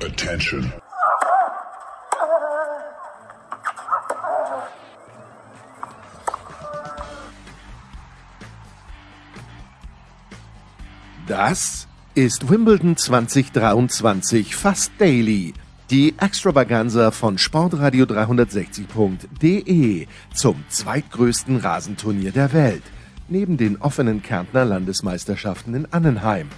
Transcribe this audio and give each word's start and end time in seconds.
Attention. 0.00 0.72
Das 11.26 11.88
ist 12.14 12.48
Wimbledon 12.48 12.96
2023 12.96 14.54
fast 14.54 14.92
daily. 14.98 15.52
Die 15.90 16.14
Extravaganza 16.18 17.10
von 17.10 17.36
Sportradio 17.36 18.04
360.de 18.04 20.06
zum 20.32 20.64
zweitgrößten 20.68 21.56
Rasenturnier 21.56 22.30
der 22.30 22.52
Welt, 22.52 22.84
neben 23.28 23.56
den 23.56 23.78
offenen 23.78 24.22
Kärntner 24.22 24.64
Landesmeisterschaften 24.64 25.74
in 25.74 25.92
Annenheim. 25.92 26.48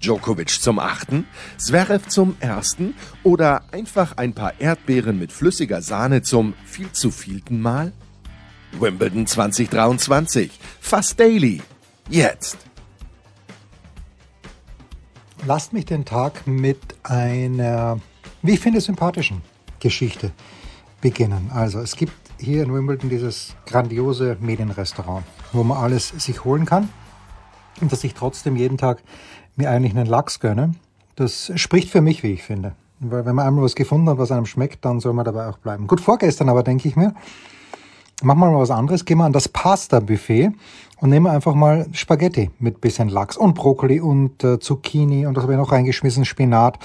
Djokovic 0.00 0.50
zum 0.50 0.78
achten, 0.78 1.26
Zverev 1.56 2.08
zum 2.08 2.36
ersten 2.40 2.94
oder 3.22 3.62
einfach 3.72 4.16
ein 4.16 4.32
paar 4.32 4.60
Erdbeeren 4.60 5.18
mit 5.18 5.32
flüssiger 5.32 5.82
Sahne 5.82 6.22
zum 6.22 6.54
viel 6.64 6.92
zu 6.92 7.10
vielten 7.10 7.60
Mal? 7.60 7.92
Wimbledon 8.72 9.26
2023, 9.26 10.50
fast 10.80 11.18
daily. 11.18 11.62
Jetzt. 12.08 12.58
Lasst 15.46 15.72
mich 15.72 15.86
den 15.86 16.04
Tag 16.04 16.46
mit 16.46 16.78
einer, 17.02 18.00
wie 18.42 18.52
ich 18.52 18.60
finde, 18.60 18.80
sympathischen 18.80 19.42
Geschichte 19.80 20.32
beginnen. 21.00 21.50
Also 21.52 21.80
es 21.80 21.96
gibt 21.96 22.12
hier 22.40 22.62
in 22.62 22.72
Wimbledon 22.72 23.10
dieses 23.10 23.56
grandiose 23.66 24.36
Medienrestaurant, 24.40 25.24
wo 25.52 25.62
man 25.64 25.78
alles 25.78 26.08
sich 26.08 26.44
holen 26.44 26.66
kann 26.66 26.88
und 27.80 27.92
dass 27.92 28.04
ich 28.04 28.14
trotzdem 28.14 28.56
jeden 28.56 28.78
Tag 28.78 29.02
mir 29.58 29.70
eigentlich 29.70 29.94
einen 29.94 30.06
Lachs 30.06 30.40
gönne. 30.40 30.72
Das 31.16 31.52
spricht 31.56 31.90
für 31.90 32.00
mich, 32.00 32.22
wie 32.22 32.32
ich 32.32 32.42
finde. 32.42 32.72
Weil 33.00 33.26
wenn 33.26 33.34
man 33.34 33.46
einmal 33.46 33.64
was 33.64 33.74
gefunden 33.74 34.08
hat, 34.08 34.18
was 34.18 34.32
einem 34.32 34.46
schmeckt, 34.46 34.84
dann 34.84 35.00
soll 35.00 35.12
man 35.12 35.24
dabei 35.24 35.48
auch 35.48 35.58
bleiben. 35.58 35.86
Gut, 35.86 36.00
vorgestern 36.00 36.48
aber 36.48 36.62
denke 36.62 36.88
ich 36.88 36.96
mir, 36.96 37.14
machen 38.22 38.40
wir 38.40 38.50
mal 38.50 38.58
was 38.58 38.70
anderes, 38.70 39.04
gehen 39.04 39.18
wir 39.18 39.24
an 39.24 39.32
das 39.32 39.48
Pasta-Buffet 39.48 40.50
und 41.00 41.10
nehmen 41.10 41.26
einfach 41.26 41.54
mal 41.54 41.86
Spaghetti 41.92 42.50
mit 42.58 42.80
bisschen 42.80 43.08
Lachs 43.08 43.36
und 43.36 43.54
Brokkoli 43.54 44.00
und 44.00 44.42
äh, 44.42 44.58
Zucchini 44.58 45.26
und 45.26 45.36
das 45.36 45.42
habe 45.44 45.52
ich 45.52 45.58
noch 45.58 45.70
reingeschmissen, 45.70 46.24
Spinat. 46.24 46.78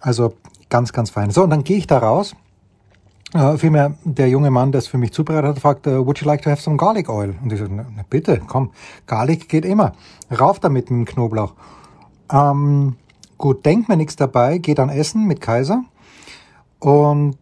Also 0.00 0.34
ganz, 0.68 0.92
ganz 0.92 1.10
fein. 1.10 1.30
So, 1.30 1.42
und 1.42 1.50
dann 1.50 1.64
gehe 1.64 1.76
ich 1.76 1.86
da 1.86 1.98
raus. 1.98 2.34
Äh, 3.34 3.56
vielmehr 3.56 3.94
der 4.04 4.28
junge 4.28 4.50
Mann, 4.50 4.72
der 4.72 4.80
es 4.80 4.86
für 4.86 4.98
mich 4.98 5.12
zubereitet 5.12 5.56
hat, 5.56 5.58
fragt, 5.58 5.86
uh, 5.86 6.04
would 6.04 6.18
you 6.18 6.26
like 6.26 6.42
to 6.42 6.50
have 6.50 6.60
some 6.60 6.76
garlic 6.76 7.08
oil? 7.08 7.34
Und 7.42 7.52
ich 7.52 7.58
sage, 7.58 7.86
bitte, 8.10 8.42
komm, 8.46 8.70
Garlic 9.06 9.48
geht 9.48 9.64
immer. 9.64 9.92
Rauf 10.38 10.60
damit 10.60 10.90
mit 10.90 10.90
dem 10.90 11.04
Knoblauch. 11.06 11.54
Ähm, 12.32 12.96
gut, 13.38 13.64
denkt 13.64 13.88
mir 13.88 13.96
nichts 13.96 14.16
dabei, 14.16 14.58
geht 14.58 14.78
dann 14.78 14.88
essen 14.88 15.26
mit 15.26 15.40
Kaiser. 15.40 15.84
Und 16.78 17.38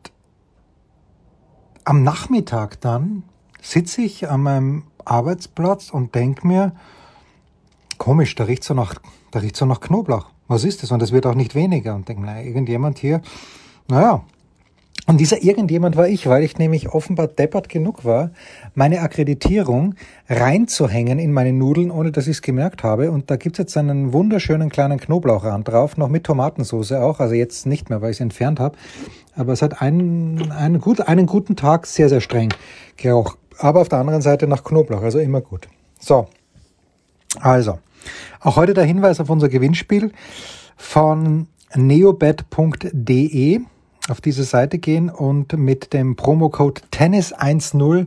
am 1.84 2.02
Nachmittag 2.02 2.80
dann 2.80 3.22
sitze 3.62 4.02
ich 4.02 4.28
an 4.28 4.42
meinem 4.42 4.82
Arbeitsplatz 5.04 5.90
und 5.90 6.14
denke 6.14 6.46
mir, 6.46 6.72
komisch, 7.98 8.34
da 8.34 8.44
riecht 8.44 8.64
so 8.64 8.74
nach, 8.74 8.94
da 9.30 9.38
riecht 9.38 9.56
so 9.56 9.64
nach 9.64 9.80
Knoblauch. 9.80 10.26
Was 10.48 10.64
ist 10.64 10.82
das? 10.82 10.90
Und 10.90 11.02
es 11.02 11.12
wird 11.12 11.26
auch 11.26 11.34
nicht 11.34 11.54
weniger. 11.54 11.94
Und 11.94 12.08
denke, 12.08 12.24
naja, 12.24 12.42
irgendjemand 12.42 12.98
hier, 12.98 13.22
naja. 13.88 14.24
Und 15.10 15.18
dieser 15.18 15.42
irgendjemand 15.42 15.96
war 15.96 16.06
ich, 16.06 16.28
weil 16.28 16.44
ich 16.44 16.56
nämlich 16.58 16.90
offenbar 16.90 17.26
deppert 17.26 17.68
genug 17.68 18.04
war, 18.04 18.30
meine 18.76 19.00
Akkreditierung 19.00 19.96
reinzuhängen 20.28 21.18
in 21.18 21.32
meine 21.32 21.52
Nudeln, 21.52 21.90
ohne 21.90 22.12
dass 22.12 22.28
ich 22.28 22.36
es 22.36 22.42
gemerkt 22.42 22.84
habe. 22.84 23.10
Und 23.10 23.28
da 23.28 23.34
gibt's 23.34 23.58
jetzt 23.58 23.76
einen 23.76 24.12
wunderschönen 24.12 24.68
kleinen 24.68 25.00
Knoblauchrand 25.00 25.66
drauf, 25.66 25.96
noch 25.96 26.08
mit 26.08 26.22
Tomatensauce 26.22 26.92
auch. 26.92 27.18
Also 27.18 27.34
jetzt 27.34 27.66
nicht 27.66 27.90
mehr, 27.90 28.00
weil 28.00 28.12
ich 28.12 28.18
es 28.18 28.20
entfernt 28.20 28.60
habe. 28.60 28.78
Aber 29.34 29.52
es 29.52 29.62
hat 29.62 29.82
einen, 29.82 30.52
einen, 30.52 30.80
gut, 30.80 31.00
einen 31.00 31.26
guten 31.26 31.56
Tag 31.56 31.88
sehr, 31.88 32.08
sehr 32.08 32.20
streng 32.20 32.50
gerochen 32.96 33.40
aber 33.60 33.80
auf 33.80 33.88
der 33.88 33.98
anderen 33.98 34.22
Seite 34.22 34.46
nach 34.46 34.64
Knoblauch, 34.64 35.02
also 35.02 35.18
immer 35.18 35.40
gut. 35.40 35.68
So, 35.98 36.28
also, 37.40 37.78
auch 38.40 38.56
heute 38.56 38.74
der 38.74 38.84
Hinweis 38.84 39.20
auf 39.20 39.28
unser 39.28 39.48
Gewinnspiel 39.48 40.12
von 40.76 41.46
neobet.de 41.74 43.60
auf 44.08 44.20
diese 44.20 44.44
Seite 44.44 44.78
gehen 44.78 45.10
und 45.10 45.56
mit 45.56 45.92
dem 45.92 46.16
Promocode 46.16 46.82
Tennis10 46.92 48.06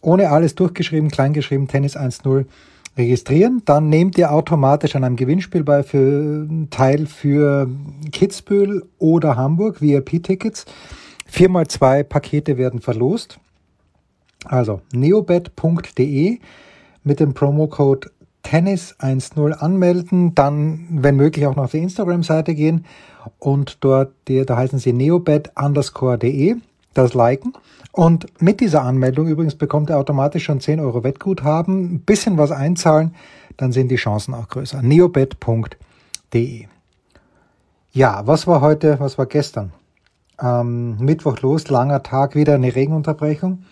ohne 0.00 0.30
alles 0.30 0.54
durchgeschrieben, 0.54 1.10
kleingeschrieben 1.10 1.68
Tennis10 1.68 2.44
registrieren. 2.96 3.62
Dann 3.64 3.88
nehmt 3.88 4.18
ihr 4.18 4.32
automatisch 4.32 4.96
an 4.96 5.04
einem 5.04 5.16
Gewinnspiel 5.16 5.64
bei 5.64 5.82
für 5.82 6.46
Teil 6.70 7.06
für 7.06 7.68
Kitzbühel 8.10 8.84
oder 8.98 9.36
Hamburg 9.36 9.80
VIP-Tickets. 9.80 10.66
Viermal 11.26 11.66
zwei 11.68 12.02
Pakete 12.02 12.58
werden 12.58 12.80
verlost. 12.80 13.38
Also 14.44 14.82
neobet.de 14.92 16.38
mit 17.04 17.20
dem 17.20 17.32
Promocode 17.32 18.10
Tennis10 18.44 19.52
anmelden, 19.52 20.34
dann, 20.34 20.86
wenn 20.90 21.16
möglich, 21.16 21.46
auch 21.46 21.56
noch 21.56 21.64
auf 21.64 21.70
die 21.70 21.78
Instagram-Seite 21.78 22.54
gehen 22.54 22.84
und 23.38 23.78
dort, 23.84 24.12
da 24.26 24.56
heißen 24.56 24.78
sie 24.78 24.92
neobet 24.92 25.52
underscore.de, 25.56 26.56
das 26.94 27.14
liken. 27.14 27.54
Und 27.92 28.26
mit 28.40 28.60
dieser 28.60 28.82
Anmeldung 28.82 29.26
übrigens 29.26 29.54
bekommt 29.54 29.90
ihr 29.90 29.98
automatisch 29.98 30.44
schon 30.44 30.60
10 30.60 30.80
Euro 30.80 31.04
Wettguthaben, 31.04 31.94
ein 31.94 32.00
bisschen 32.00 32.38
was 32.38 32.50
einzahlen, 32.50 33.14
dann 33.58 33.72
sind 33.72 33.88
die 33.88 33.96
Chancen 33.96 34.34
auch 34.34 34.48
größer. 34.48 34.82
neobet.de. 34.82 36.66
Ja, 37.92 38.26
was 38.26 38.46
war 38.46 38.62
heute, 38.62 38.98
was 38.98 39.18
war 39.18 39.26
gestern? 39.26 39.72
Ähm, 40.40 40.96
Mittwoch 40.98 41.40
los, 41.40 41.68
langer 41.68 42.02
Tag, 42.02 42.34
wieder 42.34 42.54
eine 42.54 42.74
Regenunterbrechung. 42.74 43.64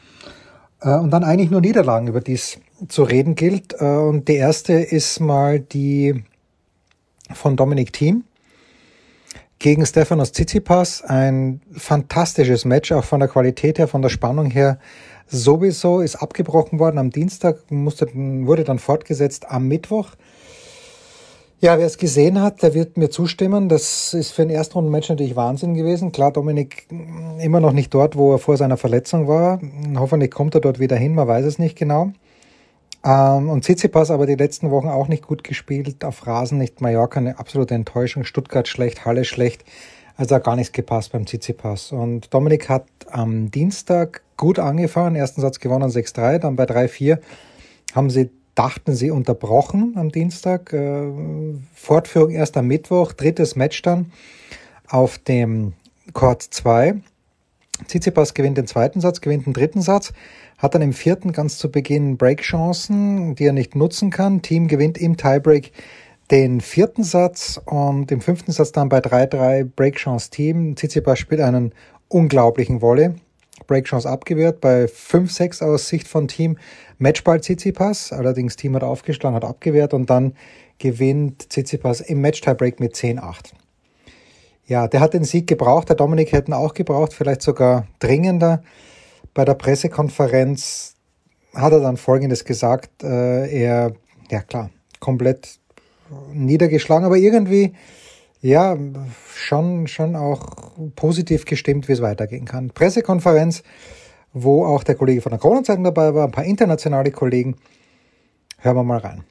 Äh, 0.82 0.94
und 0.94 1.10
dann 1.10 1.24
eigentlich 1.24 1.50
nur 1.50 1.60
Niederlagen, 1.60 2.08
über 2.08 2.20
die 2.20 2.34
es 2.34 2.58
zu 2.88 3.02
reden 3.02 3.34
gilt. 3.34 3.74
Äh, 3.80 3.84
und 3.84 4.28
die 4.28 4.36
erste 4.36 4.74
ist 4.74 5.20
mal 5.20 5.60
die 5.60 6.24
von 7.32 7.56
Dominik 7.56 7.92
Thiem 7.92 8.24
gegen 9.58 9.84
Stefanos 9.84 10.32
Tsitsipas. 10.32 11.02
Ein 11.02 11.60
fantastisches 11.72 12.64
Match, 12.64 12.92
auch 12.92 13.04
von 13.04 13.20
der 13.20 13.28
Qualität 13.28 13.78
her, 13.78 13.88
von 13.88 14.02
der 14.02 14.08
Spannung 14.08 14.50
her. 14.50 14.78
Sowieso 15.26 16.00
ist 16.00 16.16
abgebrochen 16.16 16.80
worden 16.80 16.98
am 16.98 17.10
Dienstag, 17.10 17.70
musste, 17.70 18.08
wurde 18.14 18.64
dann 18.64 18.80
fortgesetzt 18.80 19.48
am 19.48 19.68
Mittwoch. 19.68 20.10
Ja, 21.62 21.78
wer 21.78 21.84
es 21.84 21.98
gesehen 21.98 22.40
hat, 22.40 22.62
der 22.62 22.72
wird 22.72 22.96
mir 22.96 23.10
zustimmen. 23.10 23.68
Das 23.68 24.14
ist 24.14 24.32
für 24.32 24.40
ein 24.40 24.48
Erstrundenmatch 24.48 25.10
natürlich 25.10 25.36
Wahnsinn 25.36 25.74
gewesen. 25.74 26.10
Klar, 26.10 26.32
Dominik 26.32 26.86
immer 27.38 27.60
noch 27.60 27.72
nicht 27.72 27.92
dort, 27.92 28.16
wo 28.16 28.32
er 28.32 28.38
vor 28.38 28.56
seiner 28.56 28.78
Verletzung 28.78 29.28
war. 29.28 29.60
Hoffentlich 29.94 30.30
kommt 30.30 30.54
er 30.54 30.62
dort 30.62 30.78
wieder 30.78 30.96
hin, 30.96 31.14
man 31.14 31.28
weiß 31.28 31.44
es 31.44 31.58
nicht 31.58 31.76
genau. 31.76 32.12
Ähm, 33.04 33.50
und 33.50 33.62
Tsitsipas 33.62 34.10
aber 34.10 34.24
die 34.24 34.36
letzten 34.36 34.70
Wochen 34.70 34.88
auch 34.88 35.08
nicht 35.08 35.26
gut 35.26 35.44
gespielt. 35.44 36.02
Auf 36.02 36.26
Rasen 36.26 36.56
nicht 36.56 36.80
Mallorca, 36.80 37.20
eine 37.20 37.38
absolute 37.38 37.74
Enttäuschung. 37.74 38.24
Stuttgart 38.24 38.66
schlecht, 38.66 39.04
Halle 39.04 39.26
schlecht. 39.26 39.62
Also 40.16 40.36
hat 40.36 40.44
gar 40.44 40.56
nichts 40.56 40.72
gepasst 40.72 41.12
beim 41.12 41.26
Tsitsipas. 41.26 41.92
Und 41.92 42.32
Dominik 42.32 42.70
hat 42.70 42.86
am 43.10 43.50
Dienstag 43.50 44.22
gut 44.38 44.58
angefangen. 44.58 45.14
Ersten 45.14 45.42
Satz 45.42 45.60
gewonnen 45.60 45.90
6-3, 45.90 46.38
dann 46.38 46.56
bei 46.56 46.64
3-4 46.64 47.18
haben 47.94 48.08
sie 48.08 48.30
dachten 48.54 48.94
sie 48.94 49.10
unterbrochen 49.10 49.94
am 49.96 50.10
Dienstag. 50.10 50.72
Äh, 50.72 51.12
Fortführung 51.74 52.30
erst 52.30 52.56
am 52.56 52.66
Mittwoch, 52.66 53.12
drittes 53.12 53.56
Match 53.56 53.82
dann 53.82 54.12
auf 54.88 55.18
dem 55.18 55.74
Court 56.12 56.42
2. 56.42 56.94
Tsitsipas 57.86 58.34
gewinnt 58.34 58.58
den 58.58 58.66
zweiten 58.66 59.00
Satz, 59.00 59.20
gewinnt 59.20 59.46
den 59.46 59.52
dritten 59.52 59.80
Satz, 59.80 60.12
hat 60.58 60.74
dann 60.74 60.82
im 60.82 60.92
vierten 60.92 61.32
ganz 61.32 61.56
zu 61.58 61.70
Beginn 61.70 62.16
Breakchancen, 62.16 63.34
die 63.34 63.46
er 63.46 63.52
nicht 63.52 63.74
nutzen 63.74 64.10
kann. 64.10 64.42
Team 64.42 64.68
gewinnt 64.68 64.98
im 64.98 65.16
Tiebreak 65.16 65.72
den 66.30 66.60
vierten 66.60 67.02
Satz 67.02 67.60
und 67.64 68.12
im 68.12 68.20
fünften 68.20 68.52
Satz 68.52 68.72
dann 68.72 68.88
bei 68.88 68.98
3-3 68.98 69.64
Breakchance 69.64 70.30
Team. 70.30 70.76
Tsitsipas 70.76 71.18
spielt 71.18 71.40
einen 71.40 71.72
unglaublichen 72.08 72.82
Volley. 72.82 73.14
Breakchance 73.66 74.08
abgewehrt 74.08 74.60
bei 74.60 74.84
5-6 74.84 75.64
aus 75.64 75.88
Sicht 75.88 76.08
von 76.08 76.28
Team. 76.28 76.58
Matchball 76.98 77.40
Tsitsipas, 77.40 78.12
allerdings 78.12 78.56
Team 78.56 78.74
hat 78.76 78.82
aufgeschlagen, 78.82 79.36
hat 79.36 79.44
abgewehrt 79.44 79.94
und 79.94 80.10
dann 80.10 80.34
gewinnt 80.78 81.50
Tsitsipas 81.50 82.00
im 82.00 82.20
Match-Tiebreak 82.20 82.80
mit 82.80 82.94
10-8. 82.94 83.52
Ja, 84.66 84.86
der 84.86 85.00
hat 85.00 85.14
den 85.14 85.24
Sieg 85.24 85.46
gebraucht, 85.46 85.88
der 85.88 85.96
Dominik 85.96 86.32
hätten 86.32 86.52
auch 86.52 86.74
gebraucht, 86.74 87.12
vielleicht 87.12 87.42
sogar 87.42 87.86
dringender. 87.98 88.62
Bei 89.34 89.44
der 89.44 89.54
Pressekonferenz 89.54 90.94
hat 91.54 91.72
er 91.72 91.80
dann 91.80 91.96
Folgendes 91.96 92.44
gesagt, 92.44 93.02
äh, 93.02 93.48
er, 93.50 93.92
ja 94.30 94.42
klar, 94.42 94.70
komplett 95.00 95.58
niedergeschlagen, 96.32 97.04
aber 97.04 97.16
irgendwie, 97.16 97.72
ja, 98.40 98.76
schon, 99.34 99.86
schon 99.86 100.16
auch 100.16 100.72
positiv 100.96 101.44
gestimmt, 101.44 101.88
wie 101.88 101.92
es 101.92 102.02
weitergehen 102.02 102.44
kann. 102.44 102.70
Pressekonferenz, 102.70 103.62
wo 104.32 104.64
auch 104.64 104.82
der 104.82 104.94
Kollege 104.94 105.20
von 105.20 105.30
der 105.30 105.38
Kronenzeitung 105.38 105.84
dabei 105.84 106.14
war, 106.14 106.24
ein 106.24 106.32
paar 106.32 106.44
internationale 106.44 107.10
Kollegen. 107.10 107.56
Hören 108.58 108.76
wir 108.76 108.84
mal 108.84 108.98
rein. 108.98 109.24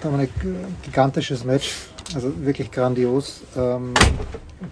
Dominik, 0.00 0.30
gigantisches 0.82 1.44
Match, 1.44 1.88
also 2.14 2.44
wirklich 2.44 2.70
grandios. 2.70 3.42
Ähm, 3.56 3.94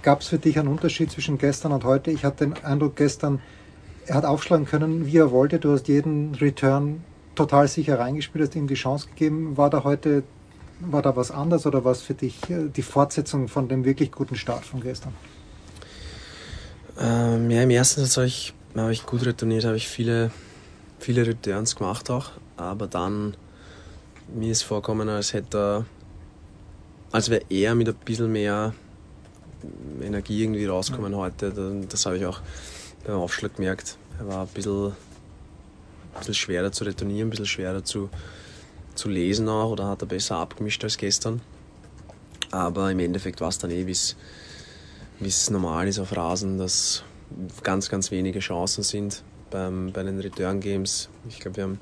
Gab 0.02 0.20
es 0.20 0.28
für 0.28 0.38
dich 0.38 0.58
einen 0.58 0.68
Unterschied 0.68 1.10
zwischen 1.10 1.38
gestern 1.38 1.72
und 1.72 1.84
heute? 1.84 2.10
Ich 2.10 2.24
hatte 2.24 2.46
den 2.46 2.64
Eindruck, 2.64 2.96
gestern, 2.96 3.40
er 4.06 4.16
hat 4.16 4.24
aufschlagen 4.24 4.66
können, 4.66 5.06
wie 5.06 5.18
er 5.18 5.30
wollte. 5.30 5.58
Du 5.58 5.72
hast 5.72 5.88
jeden 5.88 6.34
Return 6.34 7.02
total 7.34 7.68
sicher 7.68 7.98
reingespielt, 7.98 8.48
hast 8.48 8.56
ihm 8.56 8.66
die 8.66 8.74
Chance 8.74 9.08
gegeben. 9.08 9.56
War 9.56 9.70
da 9.70 9.84
heute, 9.84 10.22
war 10.80 11.02
da 11.02 11.16
was 11.16 11.30
anders 11.30 11.66
oder 11.66 11.84
was 11.84 12.02
für 12.02 12.14
dich 12.14 12.38
äh, 12.50 12.68
die 12.68 12.82
Fortsetzung 12.82 13.48
von 13.48 13.68
dem 13.68 13.84
wirklich 13.84 14.12
guten 14.12 14.36
Start 14.36 14.64
von 14.64 14.80
gestern? 14.80 15.14
Ähm, 16.98 17.50
ja, 17.50 17.62
im 17.62 17.70
ersten 17.70 18.00
Satz 18.02 18.16
habe 18.16 18.26
ich, 18.26 18.54
hab 18.76 18.90
ich 18.90 19.06
gut 19.06 19.24
retourniert, 19.24 19.64
habe 19.64 19.76
ich 19.76 19.88
viele, 19.88 20.30
viele 20.98 21.26
Returns 21.26 21.76
gemacht 21.76 22.10
auch, 22.10 22.30
aber 22.56 22.86
dann 22.86 23.34
mir 24.28 24.52
ist 24.52 24.62
vorkommen, 24.62 25.08
als 25.08 25.32
hätte 25.32 25.58
er, 25.58 25.86
als 27.10 27.30
wäre 27.30 27.42
er 27.48 27.74
mit 27.74 27.88
ein 27.88 27.94
bisschen 28.04 28.30
mehr 28.30 28.74
Energie 30.00 30.42
irgendwie 30.42 30.66
rauskommen 30.66 31.14
heute. 31.14 31.52
Das 31.88 32.06
habe 32.06 32.16
ich 32.16 32.26
auch 32.26 32.40
beim 33.04 33.16
Aufschlag 33.16 33.56
gemerkt. 33.56 33.96
Er 34.18 34.28
war 34.28 34.42
ein 34.42 34.48
bisschen, 34.48 34.92
ein 36.14 36.18
bisschen 36.18 36.34
schwerer 36.34 36.72
zu 36.72 36.84
retournieren, 36.84 37.28
ein 37.28 37.30
bisschen 37.30 37.46
schwerer 37.46 37.84
zu, 37.84 38.10
zu 38.94 39.08
lesen 39.08 39.48
auch 39.48 39.70
oder 39.70 39.86
hat 39.86 40.02
er 40.02 40.06
besser 40.06 40.36
abgemischt 40.36 40.82
als 40.84 40.96
gestern. 40.96 41.40
Aber 42.50 42.90
im 42.90 42.98
Endeffekt 42.98 43.40
war 43.40 43.48
es 43.48 43.58
dann 43.58 43.70
eh, 43.70 43.86
wie 43.86 43.92
es 43.92 45.50
normal 45.50 45.88
ist 45.88 45.98
auf 45.98 46.14
Rasen, 46.16 46.58
dass 46.58 47.02
ganz, 47.62 47.88
ganz 47.88 48.10
wenige 48.10 48.40
Chancen 48.40 48.82
sind 48.82 49.22
beim, 49.50 49.92
bei 49.92 50.02
den 50.02 50.18
Return 50.20 50.60
Games. 50.60 51.08
Ich 51.28 51.40
glaube, 51.40 51.56
wir 51.56 51.64
haben 51.64 51.80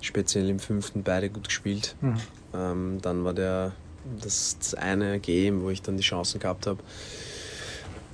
speziell 0.00 0.48
im 0.48 0.58
fünften 0.58 1.02
beide 1.02 1.30
gut 1.30 1.48
gespielt. 1.48 1.96
Mhm. 2.00 2.16
Ähm, 2.54 2.98
dann 3.02 3.24
war 3.24 3.32
der, 3.32 3.72
das, 4.20 4.56
das, 4.58 4.74
eine 4.74 5.18
Game, 5.18 5.62
wo 5.62 5.70
ich 5.70 5.82
dann 5.82 5.96
die 5.96 6.02
Chancen 6.02 6.40
gehabt 6.40 6.66
habe, 6.66 6.80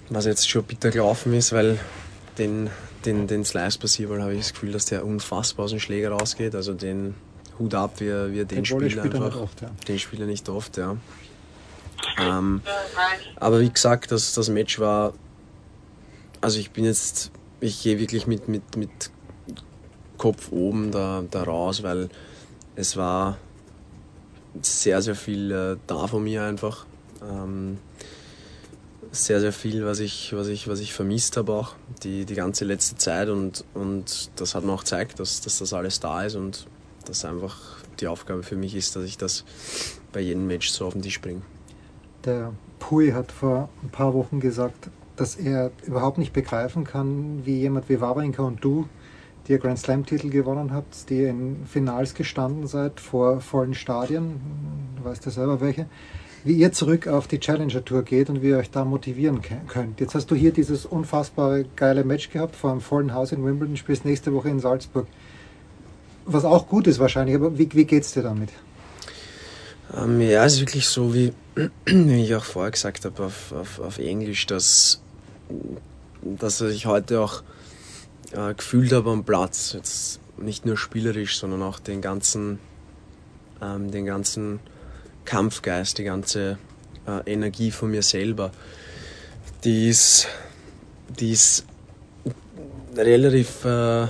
was 0.09 0.25
jetzt 0.27 0.49
schon 0.49 0.65
bitter 0.65 0.91
gelaufen 0.91 1.35
ist, 1.35 1.53
weil 1.53 1.79
den, 2.39 2.71
den, 3.05 3.27
den 3.27 3.45
Slice 3.45 3.79
Passival 3.79 4.23
habe 4.23 4.35
ich 4.35 4.41
das 4.41 4.53
Gefühl, 4.53 4.73
dass 4.73 4.87
der 4.87 5.05
unfassbar 5.05 5.65
aus 5.65 5.71
dem 5.71 5.81
Schläger 5.81 6.11
rausgeht. 6.11 6.55
Also 6.55 6.75
den 6.75 7.15
Hut 7.59 7.75
ab, 7.75 7.95
wie 7.99 8.09
er, 8.09 8.33
wie 8.33 8.41
er 8.41 8.45
den, 8.45 8.65
den 8.65 8.65
spielt 8.65 8.99
einfach. 8.99 9.37
Oft, 9.37 9.63
ja. 9.63 9.71
Den 9.87 9.99
spielt 9.99 10.21
er 10.23 10.27
nicht 10.27 10.49
oft, 10.49 10.77
ja. 10.77 10.97
Ähm, 12.19 12.63
aber 13.37 13.61
wie 13.61 13.71
gesagt, 13.71 14.11
das, 14.13 14.33
das 14.35 14.49
Match 14.49 14.79
war. 14.79 15.13
Also 16.41 16.59
ich 16.59 16.71
bin 16.71 16.85
jetzt, 16.85 17.31
ich 17.61 17.83
gehe 17.83 17.99
wirklich 17.99 18.27
mit, 18.27 18.49
mit, 18.49 18.77
mit 18.77 19.11
Kopf 20.17 20.51
oben 20.51 20.91
da, 20.91 21.23
da 21.31 21.43
raus, 21.43 21.83
weil 21.83 22.09
es 22.77 22.97
war 22.97 23.37
sehr, 24.63 25.03
sehr 25.03 25.15
viel 25.15 25.51
äh, 25.51 25.77
da 25.87 26.07
von 26.07 26.25
mir 26.25 26.45
einfach. 26.45 26.87
Ähm, 27.23 27.79
sehr, 29.13 29.41
sehr 29.41 29.53
viel, 29.53 29.85
was 29.85 30.01
ich, 30.01 30.33
was 30.35 30.49
ich, 30.49 30.69
was 30.69 30.81
ich 30.81 30.93
vermisst 30.93 31.37
habe 31.37 31.53
auch, 31.53 31.75
die, 32.03 32.25
die 32.25 32.35
ganze 32.35 32.65
letzte 32.65 32.97
Zeit 32.97 33.29
und, 33.29 33.65
und 33.75 34.31
das 34.37 34.55
hat 34.55 34.65
mir 34.65 34.73
auch 34.73 34.81
gezeigt, 34.81 35.19
dass, 35.19 35.41
dass 35.41 35.59
das 35.59 35.73
alles 35.73 36.01
da 36.01 36.23
ist 36.23 36.37
und 36.37 36.67
dass 37.07 37.25
einfach 37.25 37.57
die 38.01 38.07
Aufgabe 38.07 38.43
für 38.43 38.57
mich 38.57 38.75
ist, 38.75 38.95
dass 38.97 39.05
ich 39.05 39.19
das 39.19 39.45
bei 40.13 40.21
jedem 40.21 40.47
Match 40.47 40.71
so 40.71 40.87
auf 40.87 40.93
den 40.93 41.03
Tisch 41.03 41.21
bringe. 41.21 41.43
Der 42.25 42.53
Pui 42.79 43.13
hat 43.13 43.33
vor 43.33 43.69
ein 43.83 43.91
paar 43.91 44.15
Wochen 44.15 44.41
gesagt, 44.41 44.91
dass 45.17 45.37
er 45.37 45.71
überhaupt 45.87 46.19
nicht 46.19 46.33
begreifen 46.33 46.85
kann, 46.85 47.45
wie 47.45 47.59
jemand 47.59 47.89
wie 47.89 48.01
Wawrinka 48.01 48.43
und 48.43 48.65
du 48.65 48.89
die 49.47 49.53
ihr 49.53 49.59
Grand 49.59 49.79
Slam-Titel 49.79 50.31
gewonnen 50.31 50.73
habt, 50.73 51.11
die 51.11 51.25
in 51.25 51.67
Finals 51.67 52.15
gestanden 52.15 52.69
seid 52.69 53.01
vor 53.01 53.41
vollen 53.41 53.75
Stadien, 53.75 54.41
du 54.97 55.05
weißt 55.05 55.25
ja 55.27 55.33
selber 55.33 55.61
welche, 55.61 55.87
wie 56.45 56.55
ihr 56.55 56.73
zurück 56.73 57.07
auf 57.07 57.29
die 57.29 57.39
Challenger 57.39 57.85
Tour 57.85 58.03
geht 58.03 58.31
und 58.31 58.43
wie 58.43 58.49
ihr 58.49 58.59
euch 58.59 58.71
da 58.71 58.85
motivieren 58.85 59.41
könnt. 59.69 60.01
Jetzt 60.01 60.15
hast 60.15 60.31
du 60.31 60.35
hier 60.35 60.53
dieses 60.53 60.87
unfassbare 60.87 61.65
geile 61.77 62.05
Match 62.05 62.31
gehabt 62.31 62.57
vor 62.57 62.71
einem 62.71 62.81
vollen 62.81 63.13
Haus 63.13 63.33
in 63.33 63.45
Wimbledon, 63.45 63.77
spielst 63.77 64.05
nächste 64.05 64.33
Woche 64.33 64.49
in 64.49 64.61
Salzburg. 64.61 65.07
Was 66.25 66.45
auch 66.45 66.69
gut 66.69 66.87
ist 66.87 66.99
wahrscheinlich, 66.99 67.35
aber 67.35 67.59
wie, 67.59 67.69
wie 67.73 67.97
es 67.97 68.13
dir 68.13 68.23
damit? 68.23 68.51
Ähm, 69.97 70.21
ja, 70.21 70.45
es 70.45 70.55
ist 70.55 70.61
wirklich 70.61 70.87
so, 70.87 71.15
wie, 71.15 71.33
wie 71.87 72.25
ich 72.25 72.35
auch 72.35 72.45
vorher 72.45 72.71
gesagt 72.71 73.05
habe 73.05 73.25
auf, 73.25 73.53
auf, 73.53 73.81
auf 73.81 73.99
Englisch, 73.99 74.47
dass, 74.47 75.03
dass 76.23 76.61
ich 76.61 76.87
heute 76.87 77.21
auch 77.21 77.43
äh, 78.33 78.55
gefühlt 78.55 78.93
habe 78.93 79.11
am 79.11 79.25
Platz. 79.25 79.73
Jetzt 79.73 80.21
nicht 80.39 80.65
nur 80.65 80.77
spielerisch, 80.77 81.39
sondern 81.39 81.63
auch 81.63 81.79
den 81.79 82.01
ganzen, 82.01 82.59
ähm, 83.61 83.91
den 83.91 84.07
ganzen 84.07 84.61
Kampfgeist, 85.31 85.97
die 85.99 86.03
ganze 86.03 86.59
äh, 87.07 87.33
Energie 87.33 87.71
von 87.71 87.93
mir 87.93 88.03
selber. 88.03 88.51
Die 89.63 89.89
ist, 89.89 90.27
die 91.09 91.31
ist 91.31 91.65
relativ 92.97 93.65
äh, 93.65 94.09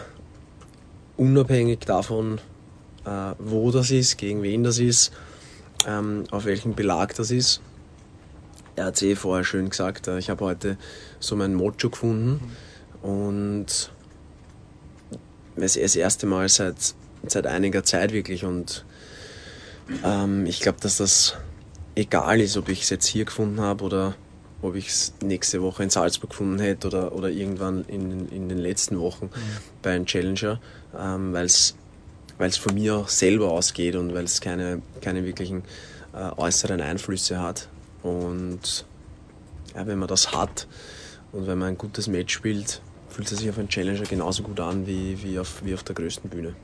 unabhängig 1.19 1.81
davon, 1.81 2.41
äh, 3.05 3.35
wo 3.39 3.71
das 3.71 3.91
ist, 3.91 4.17
gegen 4.17 4.43
wen 4.43 4.65
das 4.65 4.79
ist, 4.79 5.13
ähm, 5.87 6.25
auf 6.31 6.47
welchem 6.47 6.75
Belag 6.75 7.15
das 7.17 7.31
ist. 7.31 7.61
Er 8.77 8.87
hat 8.87 8.97
es 8.97 9.03
eh 9.03 9.15
vorher 9.15 9.45
schön 9.45 9.69
gesagt, 9.69 10.09
äh, 10.09 10.19
ich 10.19 10.31
habe 10.31 10.43
heute 10.43 10.79
so 11.19 11.37
mein 11.37 11.53
Mojo 11.53 11.91
gefunden 11.91 12.41
und 13.03 13.67
das, 15.55 15.75
das 15.75 15.97
erste 15.97 16.25
Mal 16.27 16.49
seit, 16.49 16.95
seit 17.27 17.47
einiger 17.47 17.85
Zeit 17.85 18.13
wirklich 18.13 18.47
und 18.47 18.87
ähm, 20.05 20.47
ich 20.47 20.61
glaube, 20.61 20.79
dass 20.81 20.97
das 20.99 21.37
egal 21.95 22.41
ist, 22.41 22.57
ob 22.57 22.69
ich 22.69 22.83
es 22.83 22.91
jetzt 22.91 23.07
hier 23.07 23.25
gefunden 23.25 23.61
habe 23.61 23.85
oder 23.85 24.15
ob 24.63 24.75
ich 24.75 24.89
es 24.89 25.15
nächste 25.23 25.63
Woche 25.63 25.83
in 25.83 25.91
Salzburg 25.91 26.31
gefunden 26.31 26.59
hätte 26.59 26.89
oder, 26.89 27.13
oder 27.13 27.31
irgendwann 27.31 27.85
in, 27.87 28.29
in 28.29 28.49
den 28.49 28.59
letzten 28.59 28.99
Wochen 29.01 29.27
mhm. 29.27 29.31
bei 29.83 29.95
einem 29.95 30.07
Challenger, 30.07 30.61
ähm, 30.99 31.33
weil 31.33 31.47
es 31.47 31.75
von 32.57 32.75
mir 32.75 33.05
selber 33.07 33.51
ausgeht 33.51 33.97
und 33.97 34.15
weil 34.15 34.25
es 34.25 34.41
keine, 34.41 34.83
keine 35.01 35.25
wirklichen 35.25 35.63
äh, 36.13 36.31
äußeren 36.37 36.81
Einflüsse 36.81 37.41
hat. 37.41 37.69
Und 38.03 38.85
ja, 39.75 39.87
wenn 39.87 39.99
man 39.99 40.09
das 40.09 40.33
hat 40.33 40.67
und 41.33 41.47
wenn 41.47 41.59
man 41.59 41.69
ein 41.69 41.79
gutes 41.79 42.09
Match 42.09 42.35
spielt, 42.35 42.83
fühlt 43.09 43.31
es 43.31 43.39
sich 43.39 43.51
auf 43.51 43.59
einem 43.59 43.69
Challenger 43.69 44.05
genauso 44.05 44.43
gut 44.43 44.61
an 44.61 44.87
wie, 44.87 45.23
wie, 45.23 45.39
auf, 45.39 45.65
wie 45.65 45.75
auf 45.75 45.83
der 45.83 45.95
größten 45.95 46.29
Bühne. 46.31 46.55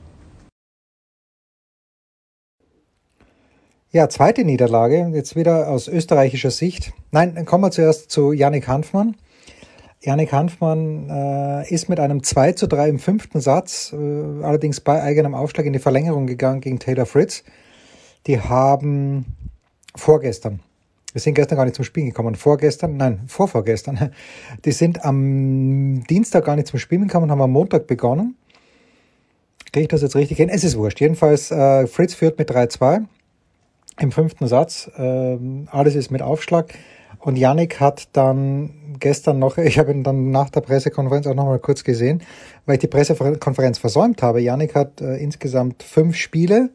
Ja, 3.92 4.08
zweite 4.08 4.44
Niederlage, 4.44 5.10
jetzt 5.14 5.36
wieder 5.36 5.68
aus 5.68 5.88
österreichischer 5.88 6.50
Sicht. 6.50 6.92
Nein, 7.12 7.34
dann 7.34 7.44
kommen 7.44 7.64
wir 7.64 7.70
zuerst 7.70 8.10
zu 8.10 8.32
Yannick 8.32 8.68
Hanfmann. 8.68 9.16
Yannick 10.00 10.32
Hanfmann 10.32 11.08
äh, 11.08 11.72
ist 11.72 11.88
mit 11.88 11.98
einem 11.98 12.22
2 12.22 12.52
zu 12.52 12.66
3 12.66 12.88
im 12.88 12.98
fünften 12.98 13.40
Satz, 13.40 13.92
äh, 13.92 14.44
allerdings 14.44 14.80
bei 14.80 15.02
eigenem 15.02 15.34
Aufschlag 15.34 15.66
in 15.66 15.72
die 15.72 15.78
Verlängerung 15.78 16.26
gegangen 16.26 16.60
gegen 16.60 16.78
Taylor 16.78 17.06
Fritz. 17.06 17.44
Die 18.26 18.40
haben 18.40 19.24
vorgestern 19.94 20.60
wir 21.16 21.22
sind 21.22 21.32
gestern 21.32 21.56
gar 21.56 21.64
nicht 21.64 21.76
zum 21.76 21.86
Spielen 21.86 22.08
gekommen. 22.08 22.34
Vorgestern, 22.34 22.98
nein, 22.98 23.20
vorvorgestern. 23.26 24.10
Die 24.66 24.72
sind 24.72 25.02
am 25.02 26.04
Dienstag 26.10 26.44
gar 26.44 26.56
nicht 26.56 26.66
zum 26.68 26.78
Spielen 26.78 27.06
gekommen, 27.08 27.30
haben 27.30 27.40
am 27.40 27.52
Montag 27.52 27.86
begonnen. 27.86 28.36
Kriege 29.72 29.84
ich 29.84 29.88
das 29.88 30.02
jetzt 30.02 30.14
richtig 30.14 30.36
hin? 30.36 30.50
Es 30.50 30.62
ist 30.62 30.76
wurscht. 30.76 31.00
Jedenfalls, 31.00 31.50
äh, 31.50 31.86
Fritz 31.86 32.12
führt 32.12 32.38
mit 32.38 32.50
3-2 32.50 33.06
im 34.00 34.12
fünften 34.12 34.46
Satz. 34.46 34.90
Äh, 34.96 35.38
alles 35.70 35.94
ist 35.94 36.10
mit 36.10 36.22
Aufschlag. 36.22 36.74
Und 37.18 37.36
Yannick 37.36 37.80
hat 37.80 38.08
dann 38.12 38.70
gestern 39.00 39.38
noch, 39.38 39.58
ich 39.58 39.78
habe 39.78 39.90
ihn 39.90 40.02
dann 40.02 40.30
nach 40.30 40.50
der 40.50 40.60
Pressekonferenz 40.60 41.26
auch 41.26 41.34
noch 41.34 41.46
mal 41.46 41.58
kurz 41.58 41.84
gesehen, 41.84 42.22
weil 42.66 42.74
ich 42.74 42.80
die 42.80 42.86
Pressekonferenz 42.86 43.78
versäumt 43.78 44.22
habe. 44.22 44.40
Yannick 44.40 44.74
hat 44.74 45.00
äh, 45.00 45.16
insgesamt 45.16 45.82
fünf 45.82 46.16
Spiele 46.16 46.70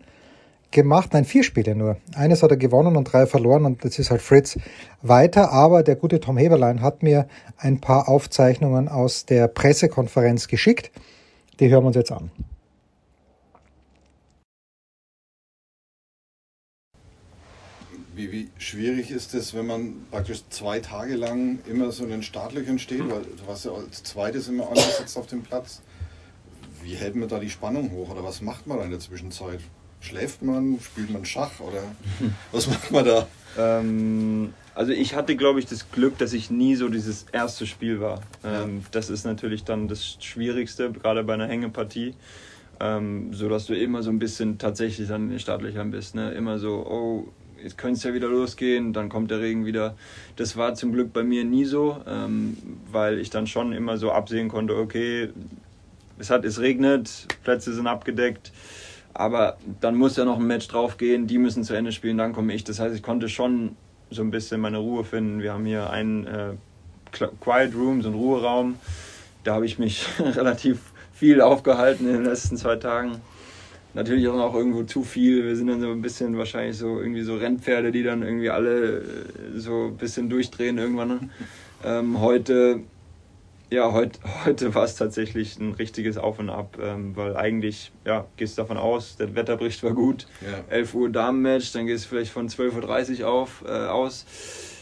gemacht, 0.71 1.09
nein, 1.13 1.25
vier 1.25 1.43
Spiele 1.43 1.75
nur. 1.75 1.97
Eines 2.15 2.43
hat 2.43 2.51
er 2.51 2.57
gewonnen 2.57 2.95
und 2.95 3.05
drei 3.05 3.25
verloren 3.25 3.65
und 3.65 3.83
jetzt 3.83 3.99
ist 3.99 4.09
halt 4.09 4.21
Fritz 4.21 4.57
weiter. 5.01 5.51
Aber 5.51 5.83
der 5.83 5.95
gute 5.95 6.19
Tom 6.19 6.37
Heberlein 6.37 6.81
hat 6.81 7.03
mir 7.03 7.27
ein 7.57 7.79
paar 7.79 8.09
Aufzeichnungen 8.09 8.87
aus 8.87 9.25
der 9.25 9.47
Pressekonferenz 9.47 10.47
geschickt. 10.47 10.91
Die 11.59 11.69
hören 11.69 11.83
wir 11.83 11.87
uns 11.87 11.97
jetzt 11.97 12.11
an. 12.11 12.31
Wie, 18.21 18.31
wie 18.31 18.49
schwierig 18.59 19.09
ist 19.09 19.33
es, 19.33 19.55
wenn 19.55 19.65
man 19.65 20.05
praktisch 20.11 20.43
zwei 20.51 20.79
Tage 20.79 21.15
lang 21.15 21.57
immer 21.67 21.91
so 21.91 22.03
in 22.03 22.11
den 22.11 22.21
Startlöchern 22.21 22.77
steht, 22.77 22.99
weil 23.09 23.21
du 23.23 23.47
warst 23.47 23.65
ja 23.65 23.71
als 23.71 24.03
zweites 24.03 24.47
immer 24.47 24.67
angesetzt 24.67 25.17
auf 25.17 25.25
dem 25.25 25.41
Platz. 25.41 25.81
Wie 26.83 26.93
hält 26.93 27.15
man 27.15 27.27
da 27.27 27.39
die 27.39 27.49
Spannung 27.49 27.89
hoch 27.91 28.11
oder 28.11 28.23
was 28.23 28.41
macht 28.41 28.67
man 28.67 28.77
da 28.77 28.83
in 28.83 28.91
der 28.91 28.99
Zwischenzeit? 28.99 29.59
Schläft 30.01 30.43
man? 30.43 30.79
Spielt 30.81 31.09
man 31.09 31.25
Schach? 31.25 31.59
Oder 31.61 31.81
was 32.51 32.67
macht 32.67 32.91
man 32.91 33.05
da? 33.05 33.27
Ähm, 33.57 34.53
also 34.75 34.91
ich 34.91 35.15
hatte, 35.15 35.35
glaube 35.35 35.59
ich, 35.59 35.65
das 35.65 35.91
Glück, 35.91 36.19
dass 36.19 36.33
ich 36.33 36.51
nie 36.51 36.75
so 36.75 36.89
dieses 36.89 37.25
erste 37.31 37.65
Spiel 37.65 38.01
war. 38.01 38.21
Ähm, 38.43 38.83
das 38.91 39.09
ist 39.09 39.25
natürlich 39.25 39.63
dann 39.63 39.87
das 39.87 40.17
Schwierigste, 40.19 40.91
gerade 40.91 41.23
bei 41.23 41.33
einer 41.33 41.47
Hängepartie. 41.47 42.13
ähm, 42.79 43.31
sodass 43.33 43.67
du 43.67 43.75
immer 43.75 44.01
so 44.01 44.09
ein 44.09 44.17
bisschen 44.19 44.57
tatsächlich 44.57 45.07
dann 45.07 45.23
in 45.23 45.29
den 45.29 45.39
Startlöchern 45.39 45.91
bist. 45.91 46.15
Ne? 46.15 46.31
Immer 46.31 46.57
so, 46.57 46.85
oh, 46.85 47.27
jetzt 47.63 47.77
könnte 47.77 47.97
es 47.97 48.03
ja 48.03 48.13
wieder 48.13 48.27
losgehen, 48.27 48.93
dann 48.93 49.09
kommt 49.09 49.31
der 49.31 49.39
Regen 49.39 49.65
wieder. 49.65 49.95
Das 50.35 50.57
war 50.57 50.75
zum 50.75 50.93
Glück 50.93 51.13
bei 51.13 51.23
mir 51.23 51.43
nie 51.43 51.65
so, 51.65 52.01
ähm, 52.07 52.57
weil 52.91 53.19
ich 53.19 53.29
dann 53.29 53.47
schon 53.47 53.73
immer 53.73 53.97
so 53.97 54.11
absehen 54.11 54.49
konnte, 54.49 54.75
okay, 54.75 55.29
es 56.17 56.29
hat, 56.29 56.45
es 56.45 56.59
regnet, 56.59 57.27
Plätze 57.43 57.73
sind 57.73 57.87
abgedeckt, 57.87 58.51
aber 59.13 59.57
dann 59.81 59.95
muss 59.95 60.15
ja 60.17 60.25
noch 60.25 60.37
ein 60.37 60.47
Match 60.47 60.67
draufgehen, 60.67 61.27
die 61.27 61.37
müssen 61.37 61.63
zu 61.63 61.73
Ende 61.73 61.91
spielen, 61.91 62.17
dann 62.17 62.33
komme 62.33 62.53
ich. 62.53 62.63
Das 62.63 62.79
heißt, 62.79 62.95
ich 62.95 63.03
konnte 63.03 63.27
schon 63.27 63.75
so 64.09 64.21
ein 64.21 64.31
bisschen 64.31 64.61
meine 64.61 64.77
Ruhe 64.77 65.03
finden. 65.03 65.41
Wir 65.41 65.53
haben 65.53 65.65
hier 65.65 65.89
einen 65.89 66.27
äh, 66.27 66.53
Quiet 67.11 67.73
Room, 67.75 68.01
so 68.01 68.09
einen 68.09 68.17
Ruheraum. 68.17 68.77
Da 69.43 69.55
habe 69.55 69.65
ich 69.65 69.79
mich 69.79 70.05
relativ 70.19 70.79
viel 71.13 71.41
aufgehalten 71.41 72.07
in 72.07 72.13
den 72.13 72.25
letzten 72.25 72.57
zwei 72.57 72.75
Tagen. 72.75 73.21
Natürlich 73.93 74.27
auch 74.27 74.55
irgendwo 74.55 74.83
zu 74.83 75.03
viel. 75.03 75.45
Wir 75.45 75.55
sind 75.55 75.67
dann 75.67 75.81
so 75.81 75.91
ein 75.91 76.01
bisschen 76.01 76.37
wahrscheinlich 76.37 76.77
so 76.77 76.99
irgendwie 76.99 77.23
so 77.23 77.35
Rennpferde, 77.35 77.91
die 77.91 78.03
dann 78.03 78.23
irgendwie 78.23 78.49
alle 78.49 78.99
äh, 78.99 79.03
so 79.55 79.87
ein 79.87 79.97
bisschen 79.97 80.29
durchdrehen 80.29 80.77
irgendwann. 80.77 81.29
Ähm, 81.83 82.21
heute 82.21 82.81
ja, 83.71 83.91
heute, 83.93 84.19
heute 84.45 84.75
war 84.75 84.83
es 84.83 84.95
tatsächlich 84.95 85.57
ein 85.57 85.73
richtiges 85.73 86.17
Auf 86.17 86.39
und 86.39 86.49
Ab, 86.49 86.77
ähm, 86.81 87.15
weil 87.15 87.35
eigentlich, 87.37 87.91
ja, 88.05 88.25
gehst 88.35 88.57
davon 88.57 88.77
aus, 88.77 89.15
der 89.15 89.33
Wetterbericht 89.33 89.81
war 89.83 89.93
gut. 89.93 90.27
Ja. 90.41 90.75
11 90.75 90.93
Uhr 90.93 91.09
Damenmatch, 91.09 91.71
dann 91.71 91.87
gehst 91.87 92.05
du 92.05 92.09
vielleicht 92.09 92.31
von 92.31 92.49
12.30 92.49 93.21
Uhr 93.21 93.29
auf, 93.29 93.63
äh, 93.65 93.71
aus. 93.71 94.25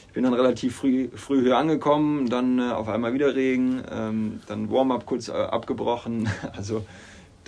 Ich 0.08 0.14
bin 0.14 0.24
dann 0.24 0.34
relativ 0.34 0.76
früh, 0.76 1.08
früh 1.14 1.44
hier 1.44 1.58
angekommen, 1.58 2.30
dann 2.30 2.58
äh, 2.58 2.72
auf 2.72 2.90
einmal 2.90 3.14
wieder 3.14 3.36
Regen, 3.36 3.84
ähm, 3.92 4.40
dann 4.48 4.72
Warm-up 4.72 5.06
kurz 5.06 5.30
äh, 5.30 5.34
abgebrochen, 5.34 6.28
also 6.58 6.84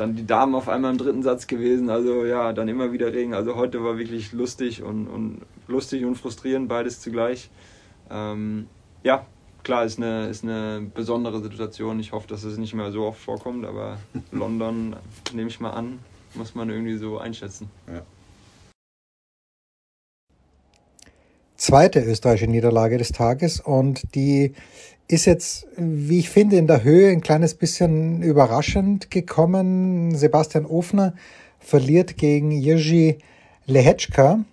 dann 0.01 0.15
die 0.15 0.25
Damen 0.25 0.55
auf 0.55 0.67
einmal 0.67 0.91
im 0.91 0.97
dritten 0.97 1.21
Satz 1.21 1.47
gewesen, 1.47 1.89
also 1.89 2.25
ja, 2.25 2.53
dann 2.53 2.67
immer 2.67 2.91
wieder 2.91 3.13
Regen. 3.13 3.33
Also 3.33 3.55
heute 3.55 3.83
war 3.83 3.97
wirklich 3.97 4.33
lustig 4.33 4.81
und, 4.81 5.07
und 5.07 5.41
lustig 5.67 6.03
und 6.05 6.15
frustrierend, 6.15 6.67
beides 6.67 6.99
zugleich. 6.99 7.49
Ähm, 8.09 8.67
ja, 9.03 9.25
klar, 9.63 9.85
ist 9.85 9.99
eine, 9.99 10.27
ist 10.27 10.43
eine 10.43 10.81
besondere 10.93 11.41
Situation. 11.41 11.99
Ich 11.99 12.11
hoffe, 12.11 12.27
dass 12.27 12.43
es 12.43 12.57
nicht 12.57 12.73
mehr 12.73 12.91
so 12.91 13.03
oft 13.03 13.21
vorkommt, 13.21 13.63
aber 13.63 13.99
London, 14.31 14.95
nehme 15.33 15.49
ich 15.49 15.59
mal 15.59 15.71
an, 15.71 15.99
muss 16.33 16.55
man 16.55 16.69
irgendwie 16.69 16.97
so 16.97 17.19
einschätzen. 17.19 17.69
Ja. 17.87 18.01
Zweite 21.57 21.99
österreichische 21.99 22.49
Niederlage 22.49 22.97
des 22.97 23.11
Tages 23.11 23.59
und 23.59 24.15
die 24.15 24.55
ist 25.07 25.25
jetzt, 25.25 25.67
wie 25.77 26.19
ich 26.19 26.29
finde, 26.29 26.57
in 26.57 26.67
der 26.67 26.83
Höhe 26.83 27.11
ein 27.11 27.21
kleines 27.21 27.53
bisschen 27.53 28.21
überraschend 28.21 29.11
gekommen. 29.11 30.15
Sebastian 30.15 30.65
Ofner 30.65 31.13
verliert 31.59 32.17
gegen 32.17 32.51
Jerzy 32.51 33.19
Lehetschka 33.65 34.43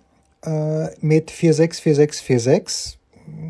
äh, 0.43 0.87
mit 1.01 1.31
4-6, 1.31 1.81
4-6, 1.81 2.23
4-6 2.23 2.99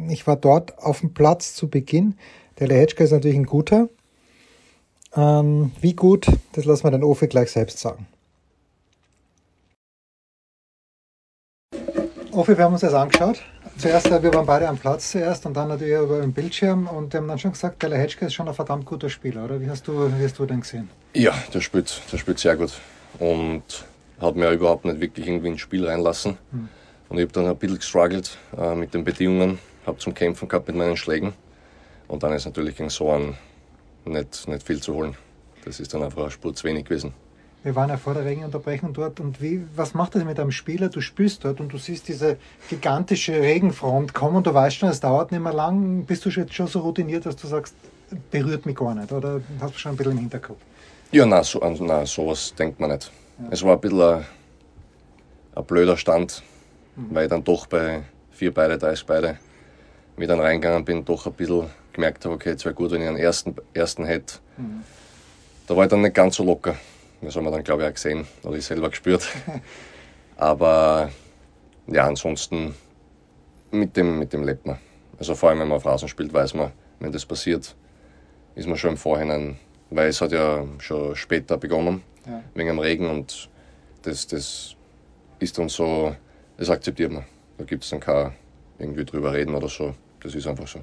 ich 0.10 0.28
war 0.28 0.36
dort 0.36 0.78
auf 0.80 1.02
dem 1.02 1.14
Platz 1.14 1.54
zu 1.54 1.70
Beginn. 1.70 2.16
Der 2.60 2.68
Lehetschka 2.68 3.04
ist 3.04 3.12
natürlich 3.12 3.38
ein 3.38 3.46
guter. 3.46 3.90
Ähm, 5.16 5.72
wie 5.82 5.94
gut, 5.94 6.28
das 6.54 6.66
lassen 6.66 6.84
wir 6.84 6.92
den 6.92 7.04
Ofe 7.04 7.28
gleich 7.28 7.52
selbst 7.52 7.80
sagen. 7.80 8.08
Ofe, 12.32 12.58
wir 12.58 12.64
haben 12.64 12.74
uns 12.74 12.82
das 12.82 12.94
angeschaut. 12.94 13.42
Zuerst, 13.80 14.08
äh, 14.08 14.22
wir 14.22 14.34
waren 14.34 14.46
beide 14.46 14.68
am 14.68 14.78
Platz 14.78 15.12
zuerst 15.12 15.46
und 15.46 15.56
dann 15.56 15.70
natürlich 15.70 15.96
über 15.96 16.20
den 16.20 16.34
Bildschirm 16.34 16.88
und 16.88 17.14
wir 17.14 17.22
haben 17.22 17.28
dann 17.30 17.40
schon 17.40 17.54
gesagt, 17.54 17.82
der 17.82 17.90
Lehetschka 17.90 18.26
ist 18.26 18.34
schon 18.34 18.48
ein 18.48 18.54
verdammt 18.54 18.86
guter 18.86 19.10
Spieler, 19.10 19.46
oder? 19.46 19.62
Wie 19.62 19.70
hast 19.70 19.88
du, 19.88 20.12
wie 20.18 20.24
hast 20.24 20.38
du 20.38 20.46
den 20.46 20.62
gesehen? 20.62 20.90
Ja, 21.14 21.34
der 21.54 21.62
spielt, 21.62 22.02
der 22.12 22.18
spielt 22.18 22.40
sehr 22.40 22.58
gut 22.58 22.74
und 23.20 23.64
hat 24.20 24.36
mir 24.36 24.52
überhaupt 24.52 24.84
nicht 24.84 25.00
wirklich 25.00 25.28
irgendwie 25.28 25.48
ins 25.48 25.62
Spiel 25.62 25.88
reinlassen. 25.88 26.38
Hm. 26.52 26.68
Und 27.08 27.18
ich 27.18 27.24
habe 27.24 27.32
dann 27.32 27.48
ein 27.48 27.56
bisschen 27.56 27.78
gestruggelt 27.78 28.38
äh, 28.58 28.76
mit 28.76 28.94
den 28.94 29.04
Bedingungen 29.06 29.60
habe 29.86 29.98
zum 29.98 30.14
Kämpfen 30.14 30.48
gehabt 30.48 30.68
mit 30.68 30.78
meinen 30.78 30.98
Schlägen. 30.98 31.34
Und 32.08 32.24
dann 32.24 32.34
ist 32.34 32.46
natürlich 32.46 32.76
gegen 32.76 32.90
so 32.90 33.12
einen 33.12 33.38
nicht, 34.06 34.48
nicht 34.48 34.66
viel 34.66 34.82
zu 34.82 34.94
holen. 34.94 35.16
Das 35.66 35.80
ist 35.80 35.94
dann 35.94 36.04
einfach 36.04 36.24
eine 36.24 36.32
Spur 36.32 36.54
zu 36.54 36.66
wenig 36.66 36.86
gewesen. 36.86 37.14
Wir 37.64 37.76
waren 37.76 37.90
ja 37.90 37.98
vor 37.98 38.14
der 38.14 38.24
Regenunterbrechung 38.24 38.94
dort 38.94 39.20
und 39.20 39.42
wie, 39.42 39.66
was 39.76 39.94
macht 39.94 40.16
das 40.16 40.24
mit 40.24 40.40
einem 40.40 40.52
Spieler? 40.52 40.88
Du 40.88 41.02
spielst 41.02 41.44
dort 41.44 41.60
und 41.60 41.74
du 41.74 41.78
siehst 41.78 42.08
diese 42.08 42.38
gigantische 42.70 43.34
Regenfront 43.34 44.14
kommen 44.14 44.38
und 44.38 44.48
du 44.48 44.54
weißt 44.54 44.78
schon, 44.78 44.90
es 44.90 45.02
dauert 45.02 45.32
nicht 45.32 45.42
mehr 45.42 45.54
lang. 45.54 46.06
Bist 46.06 46.26
du 46.26 46.30
jetzt 46.30 46.54
schon 46.54 46.68
so 46.68 46.80
routiniert, 46.80 47.26
dass 47.26 47.36
du 47.36 47.48
sagst, 47.48 47.76
berührt 48.32 48.66
mich 48.66 48.78
gar 48.78 48.96
nicht? 48.96 49.12
Oder 49.12 49.42
hast 49.60 49.76
du 49.76 49.80
schon 49.80 49.92
ein 49.92 49.98
bisschen 49.98 50.14
im 50.14 50.20
Hinterkopf? 50.20 50.60
Ja, 51.12 51.26
nein, 51.26 51.44
so, 51.44 51.60
nein 51.60 52.06
sowas 52.06 52.54
denkt 52.58 52.80
man 52.80 52.92
nicht. 52.92 53.12
Ja. 53.40 53.48
Es 53.52 53.62
war 53.64 53.74
ein 53.74 53.82
bisschen 53.82 54.02
ein, 54.02 54.26
ein 55.56 55.66
blöder 55.66 55.98
Stand, 55.98 56.44
mhm. 56.96 57.08
weil 57.14 57.24
ich 57.26 57.30
dann 57.30 57.44
doch 57.44 57.68
bei 57.68 58.04
vier 58.32 58.54
Beide, 58.54 58.78
drei 58.78 58.96
Beide 59.06 59.38
wie 60.20 60.24
ich 60.24 60.30
dann 60.30 60.40
reingegangen 60.40 60.84
bin, 60.84 61.06
doch 61.06 61.26
ein 61.26 61.34
bisschen 61.34 61.70
gemerkt 61.94 62.26
habe, 62.26 62.36
okay, 62.36 62.50
es 62.50 62.66
wäre 62.66 62.76
gut, 62.76 62.92
wenn 62.92 63.02
ich 63.02 63.08
einen 63.08 63.18
ersten, 63.18 63.56
ersten 63.74 64.06
hätte. 64.06 64.36
Mhm. 64.58 64.84
Da 65.66 65.76
war 65.76 65.86
ich 65.86 65.90
dann 65.90 66.02
nicht 66.02 66.14
ganz 66.14 66.36
so 66.36 66.44
locker. 66.44 66.76
Das 67.22 67.36
haben 67.36 67.44
wir 67.44 67.52
dann, 67.52 67.64
glaube 67.64 67.84
ich, 67.84 67.90
auch 67.90 67.94
gesehen 67.94 68.26
oder 68.44 68.58
ich 68.58 68.66
selber 68.66 68.90
gespürt. 68.90 69.28
Aber 70.38 71.12
ja, 71.88 72.06
ansonsten 72.06 72.76
mit 73.72 73.98
dem, 73.98 74.20
mit 74.20 74.32
dem 74.32 74.44
lebt 74.44 74.66
man. 74.66 74.78
Also 75.18 75.36
vor 75.36 75.50
allem, 75.50 75.60
wenn 75.60 75.68
man 75.68 75.78
auf 75.78 75.86
Rasen 75.86 76.08
spielt, 76.08 76.34
weiß 76.34 76.54
man, 76.54 76.72
wenn 77.00 77.12
das 77.12 77.26
passiert, 77.26 77.76
ist 78.56 78.68
man 78.68 78.78
schon 78.78 78.92
im 78.92 78.98
Vorhinein, 78.98 79.60
weil 79.90 80.08
es 80.08 80.22
hat 80.22 80.32
ja 80.32 80.66
schon 80.80 81.16
später 81.16 81.58
begonnen, 81.58 82.04
ja. 82.26 82.42
wegen 82.54 82.70
dem 82.70 82.80
Regen 82.80 83.10
und 83.10 83.50
das, 84.04 84.28
das 84.28 84.76
ist 85.40 85.58
dann 85.58 85.70
so, 85.70 86.16
das 86.58 86.70
akzeptiert 86.70 87.12
man. 87.12 87.26
Da 87.58 87.66
gibt 87.66 87.84
es 87.84 87.90
dann 87.90 88.00
kein 88.00 88.34
irgendwie 88.78 89.04
drüber 89.04 89.34
reden 89.34 89.54
oder 89.56 89.68
so. 89.68 89.94
Das 90.22 90.34
ist 90.36 90.48
einfach 90.48 90.68
so. 90.68 90.80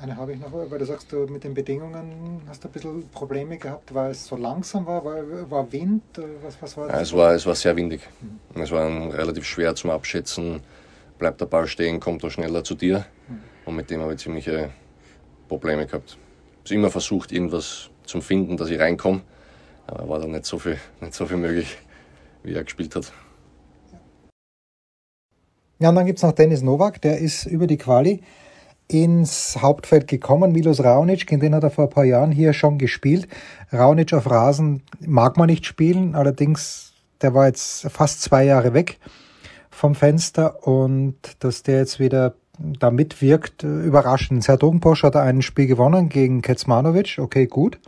Eine 0.00 0.16
habe 0.16 0.32
ich 0.32 0.38
noch, 0.38 0.52
weil 0.52 0.78
du 0.78 0.84
sagst, 0.84 1.10
du 1.10 1.26
mit 1.26 1.42
den 1.42 1.54
Bedingungen 1.54 2.42
hast 2.48 2.62
du 2.62 2.68
ein 2.68 2.72
bisschen 2.72 3.08
Probleme 3.08 3.58
gehabt, 3.58 3.92
weil 3.92 4.12
es 4.12 4.26
so 4.26 4.36
langsam 4.36 4.86
war, 4.86 5.04
war, 5.04 5.50
war 5.50 5.72
Wind, 5.72 6.02
was, 6.42 6.60
was 6.62 6.76
war? 6.76 6.88
Ja, 6.88 7.00
es, 7.00 7.12
war, 7.12 7.34
es 7.34 7.44
war 7.46 7.56
sehr 7.56 7.74
windig. 7.74 8.02
Mhm. 8.20 8.62
Es 8.62 8.70
war 8.70 8.86
relativ 8.86 9.44
schwer 9.44 9.74
zum 9.74 9.90
Abschätzen, 9.90 10.60
bleibt 11.18 11.40
der 11.40 11.46
Ball 11.46 11.66
stehen, 11.66 11.98
kommt 11.98 12.22
er 12.22 12.30
schneller 12.30 12.62
zu 12.62 12.76
dir. 12.76 13.06
Mhm. 13.26 13.40
Und 13.64 13.76
mit 13.76 13.90
dem 13.90 14.00
habe 14.00 14.14
ich 14.14 14.20
ziemliche 14.20 14.70
Probleme 15.48 15.86
gehabt. 15.86 16.16
Ich 16.64 16.70
habe 16.70 16.80
immer 16.80 16.90
versucht, 16.90 17.32
irgendwas 17.32 17.90
zu 18.04 18.20
finden, 18.20 18.56
dass 18.56 18.70
ich 18.70 18.78
reinkomme, 18.78 19.22
aber 19.88 20.08
war 20.08 20.20
dann 20.20 20.30
nicht 20.30 20.44
so 20.44 20.60
viel, 20.60 20.78
nicht 21.00 21.14
so 21.14 21.26
viel 21.26 21.38
möglich, 21.38 21.76
wie 22.44 22.54
er 22.54 22.62
gespielt 22.62 22.94
hat. 22.94 23.12
Ja, 25.80 25.88
und 25.88 25.96
dann 25.96 26.06
gibt 26.06 26.18
es 26.18 26.22
noch 26.22 26.32
Dennis 26.32 26.62
Nowak, 26.62 27.00
der 27.02 27.18
ist 27.18 27.46
über 27.46 27.66
die 27.66 27.78
Quali 27.78 28.22
ins 28.88 29.58
Hauptfeld 29.60 30.08
gekommen. 30.08 30.52
Milos 30.52 30.82
Raonic, 30.82 31.26
den 31.26 31.54
hat 31.54 31.62
er 31.62 31.70
vor 31.70 31.84
ein 31.84 31.90
paar 31.90 32.04
Jahren 32.04 32.32
hier 32.32 32.54
schon 32.54 32.78
gespielt. 32.78 33.28
Raonic 33.70 34.14
auf 34.14 34.30
Rasen 34.30 34.82
mag 35.00 35.36
man 35.36 35.46
nicht 35.46 35.66
spielen, 35.66 36.14
allerdings 36.14 36.92
der 37.20 37.34
war 37.34 37.46
jetzt 37.46 37.90
fast 37.90 38.22
zwei 38.22 38.44
Jahre 38.44 38.74
weg 38.74 38.98
vom 39.70 39.94
Fenster 39.94 40.66
und 40.66 41.16
dass 41.40 41.62
der 41.62 41.78
jetzt 41.78 42.00
wieder 42.00 42.34
da 42.58 42.90
mitwirkt, 42.90 43.62
überraschend. 43.62 44.46
Herr 44.48 44.56
Drogenposch 44.56 45.02
hat 45.02 45.16
ein 45.16 45.42
Spiel 45.42 45.66
gewonnen 45.66 46.08
gegen 46.08 46.42
Kecmanovic, 46.42 47.18
okay, 47.18 47.46
gut. 47.46 47.78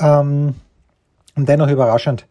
Ähm, 0.00 0.54
und 1.36 1.48
dennoch 1.48 1.68
überraschend, 1.68 2.26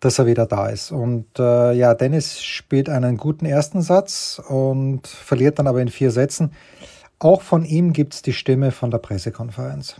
dass 0.00 0.18
er 0.18 0.26
wieder 0.26 0.46
da 0.46 0.68
ist. 0.68 0.90
Und 0.90 1.26
äh, 1.38 1.72
ja, 1.72 1.94
Dennis 1.94 2.42
spielt 2.42 2.88
einen 2.88 3.16
guten 3.16 3.46
ersten 3.46 3.82
Satz 3.82 4.42
und 4.48 5.06
verliert 5.06 5.58
dann 5.58 5.68
aber 5.68 5.80
in 5.80 5.88
vier 5.88 6.10
Sätzen. 6.10 6.52
Auch 7.22 7.42
von 7.42 7.64
ihm 7.64 7.92
gibt 7.92 8.14
es 8.14 8.22
die 8.22 8.32
Stimme 8.32 8.72
von 8.72 8.90
der 8.90 8.98
Pressekonferenz. 8.98 9.94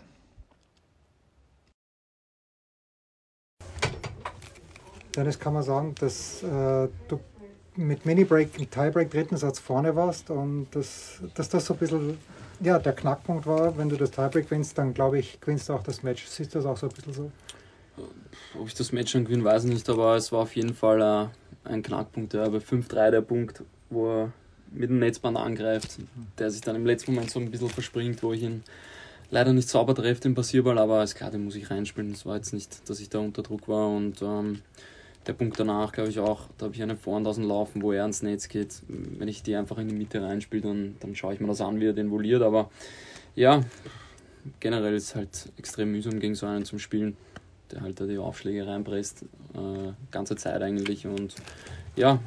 Dennis, 5.14 5.38
kann 5.38 5.54
man 5.54 5.62
sagen, 5.62 5.94
dass 6.00 6.42
äh, 6.42 6.88
du 7.06 7.20
mit 7.76 8.04
Mini-Break 8.04 8.58
im 8.58 8.68
Tiebreak 8.68 9.12
dritten 9.12 9.36
Satz 9.36 9.60
vorne 9.60 9.94
warst 9.94 10.30
und 10.30 10.66
dass, 10.72 11.22
dass 11.34 11.48
das 11.48 11.64
so 11.64 11.74
ein 11.74 11.78
bisschen 11.78 12.18
ja, 12.58 12.80
der 12.80 12.92
Knackpunkt 12.92 13.46
war. 13.46 13.78
Wenn 13.78 13.88
du 13.88 13.96
das 13.96 14.10
Tiebreak 14.10 14.46
gewinnst, 14.46 14.76
dann 14.76 14.92
glaube 14.92 15.20
ich, 15.20 15.40
gewinnst 15.40 15.68
du 15.68 15.74
auch 15.74 15.82
das 15.84 16.02
Match. 16.02 16.26
Siehst 16.26 16.52
du 16.52 16.58
das 16.58 16.66
auch 16.66 16.76
so 16.76 16.88
ein 16.88 16.92
bisschen 16.92 17.12
so? 17.12 17.30
Ob 18.58 18.66
ich 18.66 18.74
das 18.74 18.90
Match 18.90 19.12
schon 19.12 19.26
gewinne, 19.26 19.44
weiß 19.44 19.62
ich 19.62 19.70
nicht, 19.70 19.88
aber 19.88 20.16
es 20.16 20.32
war 20.32 20.40
auf 20.40 20.56
jeden 20.56 20.74
Fall 20.74 21.00
äh, 21.00 21.68
ein 21.70 21.84
Knackpunkt. 21.84 22.34
Ja. 22.34 22.48
Bei 22.48 22.58
5-3 22.58 23.12
der 23.12 23.20
Punkt, 23.20 23.62
wo 23.90 24.10
er 24.10 24.32
mit 24.74 24.90
dem 24.90 24.98
Netzband 24.98 25.36
angreift, 25.36 25.98
der 26.38 26.50
sich 26.50 26.60
dann 26.60 26.76
im 26.76 26.86
letzten 26.86 27.14
Moment 27.14 27.30
so 27.30 27.40
ein 27.40 27.50
bisschen 27.50 27.68
verspringt, 27.68 28.22
wo 28.22 28.32
ich 28.32 28.42
ihn 28.42 28.62
leider 29.30 29.52
nicht 29.52 29.68
sauber 29.68 29.94
treffe, 29.94 30.20
den 30.20 30.34
Passierball, 30.34 30.78
aber 30.78 31.04
klar, 31.06 31.30
den 31.30 31.44
muss 31.44 31.56
ich 31.56 31.70
reinspielen. 31.70 32.12
Es 32.12 32.26
war 32.26 32.36
jetzt 32.36 32.52
nicht, 32.52 32.88
dass 32.88 33.00
ich 33.00 33.08
da 33.08 33.18
unter 33.18 33.42
Druck 33.42 33.68
war 33.68 33.88
und 33.88 34.20
ähm, 34.22 34.60
der 35.26 35.32
Punkt 35.34 35.58
danach, 35.58 35.92
glaube 35.92 36.10
ich 36.10 36.18
auch, 36.18 36.48
da 36.58 36.66
habe 36.66 36.74
ich 36.74 36.82
eine 36.82 36.96
Vorhand 36.96 37.26
aus 37.26 37.36
dem 37.36 37.44
Laufen, 37.44 37.80
wo 37.82 37.92
er 37.92 38.02
ans 38.02 38.22
Netz 38.22 38.48
geht. 38.48 38.82
Wenn 38.88 39.28
ich 39.28 39.42
die 39.42 39.56
einfach 39.56 39.78
in 39.78 39.88
die 39.88 39.94
Mitte 39.94 40.22
reinspiele, 40.22 40.62
dann, 40.62 40.96
dann 41.00 41.14
schaue 41.14 41.34
ich 41.34 41.40
mir 41.40 41.46
das 41.46 41.60
an, 41.60 41.80
wie 41.80 41.86
er 41.86 41.92
den 41.92 42.10
voliert, 42.10 42.42
aber 42.42 42.70
ja, 43.34 43.62
generell 44.60 44.94
ist 44.94 45.04
es 45.04 45.14
halt 45.14 45.52
extrem 45.56 45.92
mühsam 45.92 46.20
gegen 46.20 46.34
so 46.34 46.46
einen 46.46 46.64
zum 46.64 46.78
Spielen. 46.78 47.16
der 47.70 47.80
halt 47.80 48.00
da 48.00 48.06
die 48.06 48.18
Aufschläge 48.18 48.66
reinpresst, 48.66 49.22
äh, 49.54 49.92
ganze 50.10 50.36
Zeit 50.36 50.60
eigentlich. 50.62 51.06
Und 51.06 51.34
ja, 51.96 52.20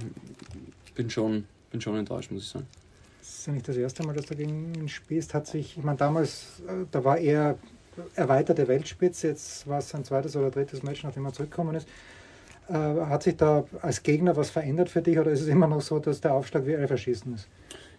bin 0.95 1.09
schon, 1.09 1.45
bin 1.72 1.81
schon 1.81 1.98
enttäuscht, 1.98 2.31
muss 2.31 2.43
ich 2.43 2.50
sagen. 2.50 2.67
Das 3.19 3.29
ist 3.29 3.48
ja 3.48 3.53
nicht 3.53 3.67
das 3.67 3.77
erste 3.77 4.03
Mal, 4.03 4.15
dass 4.15 4.25
du 4.25 4.36
gegen 4.36 4.74
ihn 4.75 4.89
spielst. 4.89 5.34
Hat 5.34 5.48
sich, 5.48 5.77
ich 5.77 5.84
meine, 5.84 5.98
damals, 5.98 6.62
äh, 6.67 6.86
da 6.91 7.03
war 7.03 7.17
er 7.17 7.57
erweiterte 8.15 8.67
Weltspitze, 8.67 9.29
jetzt 9.29 9.67
war 9.67 9.79
es 9.79 9.89
sein 9.89 10.03
zweites 10.03 10.36
oder 10.36 10.51
drittes 10.51 10.84
Match, 10.84 11.03
nachdem 11.03 11.25
er 11.25 11.34
zurückgekommen 11.34 11.75
ist. 11.75 11.88
Äh, 12.67 12.74
hat 12.74 13.24
sich 13.24 13.38
da 13.38 13.65
als 13.81 14.03
Gegner 14.03 14.36
was 14.36 14.50
verändert 14.50 14.89
für 14.89 15.01
dich 15.01 15.17
oder 15.19 15.31
ist 15.31 15.41
es 15.41 15.48
immer 15.48 15.67
noch 15.67 15.81
so, 15.81 16.00
dass 16.00 16.22
der 16.22 16.34
Aufschlag 16.34 16.65
wie 16.65 16.74
Elferschießen 16.74 17.34
ist? 17.34 17.48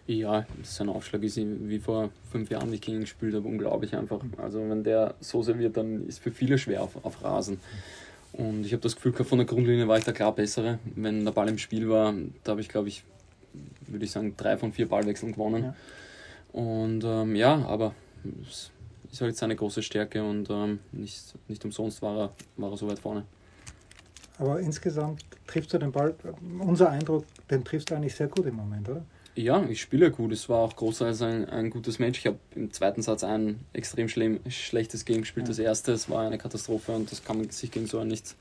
Ja, 0.07 0.45
sein 0.63 0.87
Aufschlag 0.87 1.23
ist 1.23 1.37
wie 1.37 1.79
vor 1.79 2.11
fünf 2.31 2.49
Jahren, 2.49 2.71
wie 2.71 2.75
ich 2.75 2.81
gegen 2.81 2.97
ihn 2.97 3.01
gespielt 3.01 3.35
habe, 3.35 3.47
unglaublich 3.47 3.95
einfach. 3.95 4.21
Also 4.37 4.59
wenn 4.69 4.83
der 4.83 5.15
so 5.19 5.43
serviert, 5.43 5.75
dann 5.75 6.07
ist 6.07 6.19
für 6.19 6.31
viele 6.31 6.57
schwer 6.57 6.83
auf, 6.83 7.03
auf 7.03 7.21
Rasen. 7.23 7.59
Und 8.31 8.65
ich 8.65 8.71
habe 8.71 8.81
das 8.81 8.95
Gefühl, 8.95 9.13
von 9.13 9.37
der 9.37 9.47
Grundlinie 9.47 9.87
war 9.87 9.97
ich 9.97 10.05
da 10.05 10.13
klar 10.13 10.33
bessere. 10.33 10.79
Wenn 10.95 11.25
der 11.25 11.31
Ball 11.31 11.49
im 11.49 11.57
Spiel 11.57 11.89
war, 11.89 12.13
da 12.43 12.51
habe 12.51 12.61
ich, 12.61 12.69
glaube 12.69 12.87
ich, 12.87 13.03
würde 13.87 14.05
ich 14.05 14.11
sagen, 14.11 14.35
drei 14.37 14.57
von 14.57 14.71
vier 14.71 14.87
Ballwechseln 14.87 15.33
gewonnen. 15.33 15.63
Ja. 15.63 15.75
Und 16.53 17.03
ähm, 17.03 17.35
ja, 17.35 17.65
aber 17.65 17.93
es 18.49 18.71
ist 19.11 19.21
halt 19.21 19.37
seine 19.37 19.55
große 19.55 19.83
Stärke 19.83 20.23
und 20.23 20.49
ähm, 20.49 20.79
nicht, 20.91 21.35
nicht 21.47 21.63
umsonst 21.65 22.01
war 22.01 22.17
er, 22.17 22.33
war 22.57 22.71
er 22.71 22.77
so 22.77 22.87
weit 22.87 22.99
vorne. 22.99 23.25
Aber 24.39 24.59
insgesamt 24.59 25.25
triffst 25.47 25.73
du 25.73 25.77
den 25.79 25.91
Ball, 25.91 26.15
unser 26.59 26.91
Eindruck, 26.91 27.25
den 27.49 27.63
triffst 27.63 27.89
du 27.89 27.95
eigentlich 27.95 28.15
sehr 28.15 28.27
gut 28.27 28.45
im 28.45 28.55
Moment, 28.55 28.87
oder? 28.87 29.03
Ja, 29.35 29.63
ich 29.69 29.81
spiele 29.81 30.09
gut. 30.09 30.31
Es 30.31 30.49
war 30.49 30.59
auch 30.59 30.75
großartig 30.75 31.21
ein, 31.21 31.45
ein 31.49 31.69
gutes 31.69 31.99
Match. 31.99 32.19
Ich 32.19 32.25
habe 32.25 32.39
im 32.55 32.71
zweiten 32.71 33.03
Satz 33.03 33.23
ein 33.23 33.59
extrem 33.71 34.09
schlechtes 34.09 35.05
Game 35.05 35.21
gespielt. 35.21 35.45
Ja. 35.45 35.49
Das 35.49 35.59
erste, 35.59 35.91
es 35.91 36.09
war 36.09 36.25
eine 36.25 36.39
Katastrophe 36.39 36.93
und 36.93 37.11
das 37.11 37.23
kann 37.23 37.37
man 37.37 37.49
sich 37.51 37.69
gegen 37.69 37.85
so 37.85 37.99
einen 37.99 38.09
nicht 38.09 38.35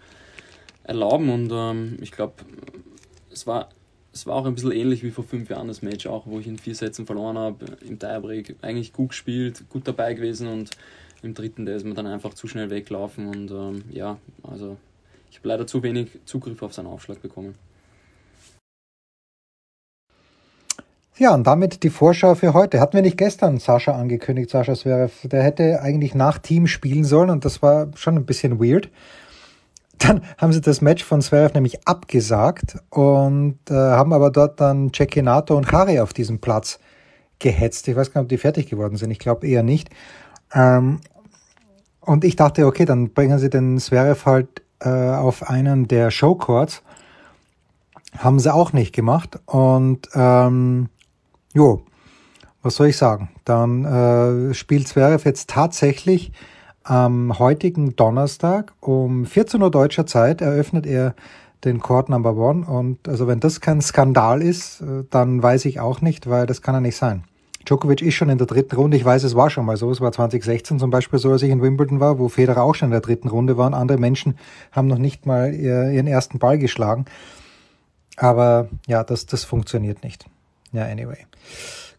erlauben. 0.85 1.29
Und 1.29 1.51
ähm, 1.53 1.99
ich 2.01 2.13
glaube, 2.13 2.35
es 3.31 3.47
war, 3.47 3.69
es 4.17 4.27
war 4.27 4.35
auch 4.35 4.47
ein 4.47 4.55
bisschen 4.55 4.73
ähnlich 4.73 5.03
wie 5.03 5.11
vor 5.11 5.25
fünf 5.25 5.51
Jahren 5.51 5.69
das 5.69 5.83
Match, 5.83 6.07
auch 6.07 6.27
wo 6.27 6.41
ich 6.41 6.47
in 6.47 6.57
vier 6.57 6.75
Sätzen 6.75 7.05
verloren 7.05 7.37
habe. 7.37 7.67
Im 7.87 7.99
Tiebreak 7.99 8.57
eigentlich 8.63 8.95
gut 8.95 9.11
gespielt, 9.11 9.65
gut 9.69 9.87
dabei 9.87 10.15
gewesen 10.15 10.49
und 10.49 10.71
im 11.23 11.35
dritten, 11.35 11.67
der 11.67 11.77
ist 11.77 11.85
mir 11.85 11.93
dann 11.93 12.07
einfach 12.07 12.33
zu 12.33 12.49
schnell 12.49 12.71
weglaufen. 12.71 13.27
Und 13.27 13.51
ähm, 13.51 13.85
ja, 13.91 14.17
also 14.43 14.79
ich 15.31 15.37
habe 15.37 15.49
leider 15.49 15.67
zu 15.67 15.83
wenig 15.83 16.09
Zugriff 16.25 16.63
auf 16.63 16.73
seinen 16.73 16.87
Aufschlag 16.87 17.21
bekommen. 17.21 17.57
Ja, 21.19 21.35
und 21.35 21.47
damit 21.47 21.83
die 21.83 21.91
Vorschau 21.91 22.35
für 22.35 22.55
heute. 22.55 22.81
Hatten 22.81 22.95
wir 22.95 23.03
nicht 23.03 23.19
gestern 23.19 23.59
Sascha 23.59 23.93
angekündigt, 23.93 24.49
Sascha 24.49 24.75
Zverev. 24.75 25.29
Der 25.29 25.43
hätte 25.43 25.83
eigentlich 25.83 26.15
nach 26.15 26.39
Team 26.39 26.67
spielen 26.67 27.05
sollen 27.05 27.29
und 27.29 27.45
das 27.45 27.61
war 27.61 27.89
schon 27.97 28.17
ein 28.17 28.27
bisschen 28.27 28.61
weird. 28.61 28.89
Dann 29.99 30.23
haben 30.39 30.53
sie 30.53 30.61
das 30.61 30.81
Match 30.81 31.05
von 31.05 31.23
Zverev 31.23 31.55
nämlich 31.55 31.87
abgesagt 31.87 32.77
und 32.91 33.59
äh, 33.71 33.75
haben 33.75 34.13
aber 34.13 34.31
dort 34.31 34.61
dann 34.61 34.93
Cecchinato 34.95 35.57
und 35.57 35.73
Harry 35.73 36.01
auf 36.01 36.13
diesem 36.13 36.39
Platz 36.39 36.79
gehetzt. 37.39 37.89
Ich 37.89 37.97
weiß 37.97 38.13
gar 38.13 38.21
nicht, 38.21 38.27
ob 38.27 38.29
die 38.31 38.39
fertig 38.39 38.69
geworden 38.69 38.97
sind. 38.97 39.11
Ich 39.11 39.19
glaube 39.19 39.47
eher 39.47 39.63
nicht. 39.63 39.91
Ähm, 40.53 41.01
und 42.01 42.25
ich 42.25 42.37
dachte, 42.37 42.67
okay, 42.67 42.85
dann 42.85 43.11
bringen 43.11 43.39
sie 43.39 43.51
den 43.51 43.79
Zverev 43.79 44.27
halt 44.27 44.63
äh, 44.81 44.89
auf 44.89 45.49
einen 45.49 45.89
der 45.89 46.11
Showcourts. 46.11 46.83
Haben 48.19 48.39
sie 48.39 48.53
auch 48.53 48.73
nicht 48.73 48.95
gemacht. 48.95 49.39
Und 49.47 50.09
ähm, 50.15 50.89
Jo, 51.57 51.81
was 52.63 52.75
soll 52.77 52.89
ich 52.89 52.99
sagen? 52.99 53.31
Dann 53.47 53.87
äh, 53.87 54.53
spielt 54.53 54.89
Zverev 54.89 55.25
jetzt 55.25 55.49
tatsächlich 55.49 56.33
am 56.87 57.39
heutigen 57.39 57.97
Donnerstag 57.97 58.73
um 58.81 59.27
14 59.27 59.61
Uhr 59.61 59.71
deutscher 59.71 60.07
Zeit 60.07 60.41
eröffnet 60.41 60.87
er 60.87 61.15
den 61.65 61.81
Court 61.81 62.09
Number 62.09 62.37
One. 62.37 62.65
Und 62.65 63.09
also 63.09 63.27
wenn 63.27 63.41
das 63.41 63.61
kein 63.61 63.81
Skandal 63.81 64.41
ist, 64.41 64.81
äh, 64.83 65.05
dann 65.11 65.43
weiß 65.43 65.65
ich 65.65 65.81
auch 65.81 66.01
nicht, 66.01 66.31
weil 66.31 66.47
das 66.47 66.63
kann 66.63 66.75
ja 66.75 66.81
nicht 66.81 66.97
sein. 66.97 67.25
Djokovic 67.67 68.03
ist 68.03 68.15
schon 68.15 68.29
in 68.29 68.39
der 68.39 68.47
dritten 68.47 68.77
Runde. 68.77 68.97
Ich 68.97 69.05
weiß, 69.05 69.25
es 69.25 69.35
war 69.35 69.51
schon 69.51 69.67
mal 69.67 69.77
so. 69.77 69.91
Es 69.91 70.01
war 70.01 70.13
2016 70.13 70.79
zum 70.79 70.91
Beispiel 70.91 71.19
so, 71.19 71.33
als 71.33 71.43
ich 71.43 71.51
in 71.51 71.61
Wimbledon 71.61 71.99
war, 71.99 72.21
wo 72.21 72.29
Federer 72.29 72.63
auch 72.63 72.77
schon 72.77 72.87
in 72.89 72.93
der 72.93 73.01
dritten 73.01 73.29
Runde 73.29 73.57
war. 73.57 73.67
Und 73.67 73.75
andere 73.75 73.99
Menschen 73.99 74.39
haben 74.71 74.87
noch 74.87 74.99
nicht 74.99 75.27
mal 75.27 75.53
ihren 75.53 76.07
ersten 76.07 76.39
Ball 76.39 76.59
geschlagen. 76.59 77.07
Aber 78.17 78.69
ja, 78.87 79.03
das, 79.03 79.27
das 79.27 79.43
funktioniert 79.43 80.05
nicht. 80.05 80.27
Ja, 80.71 80.85
anyway. 80.85 81.27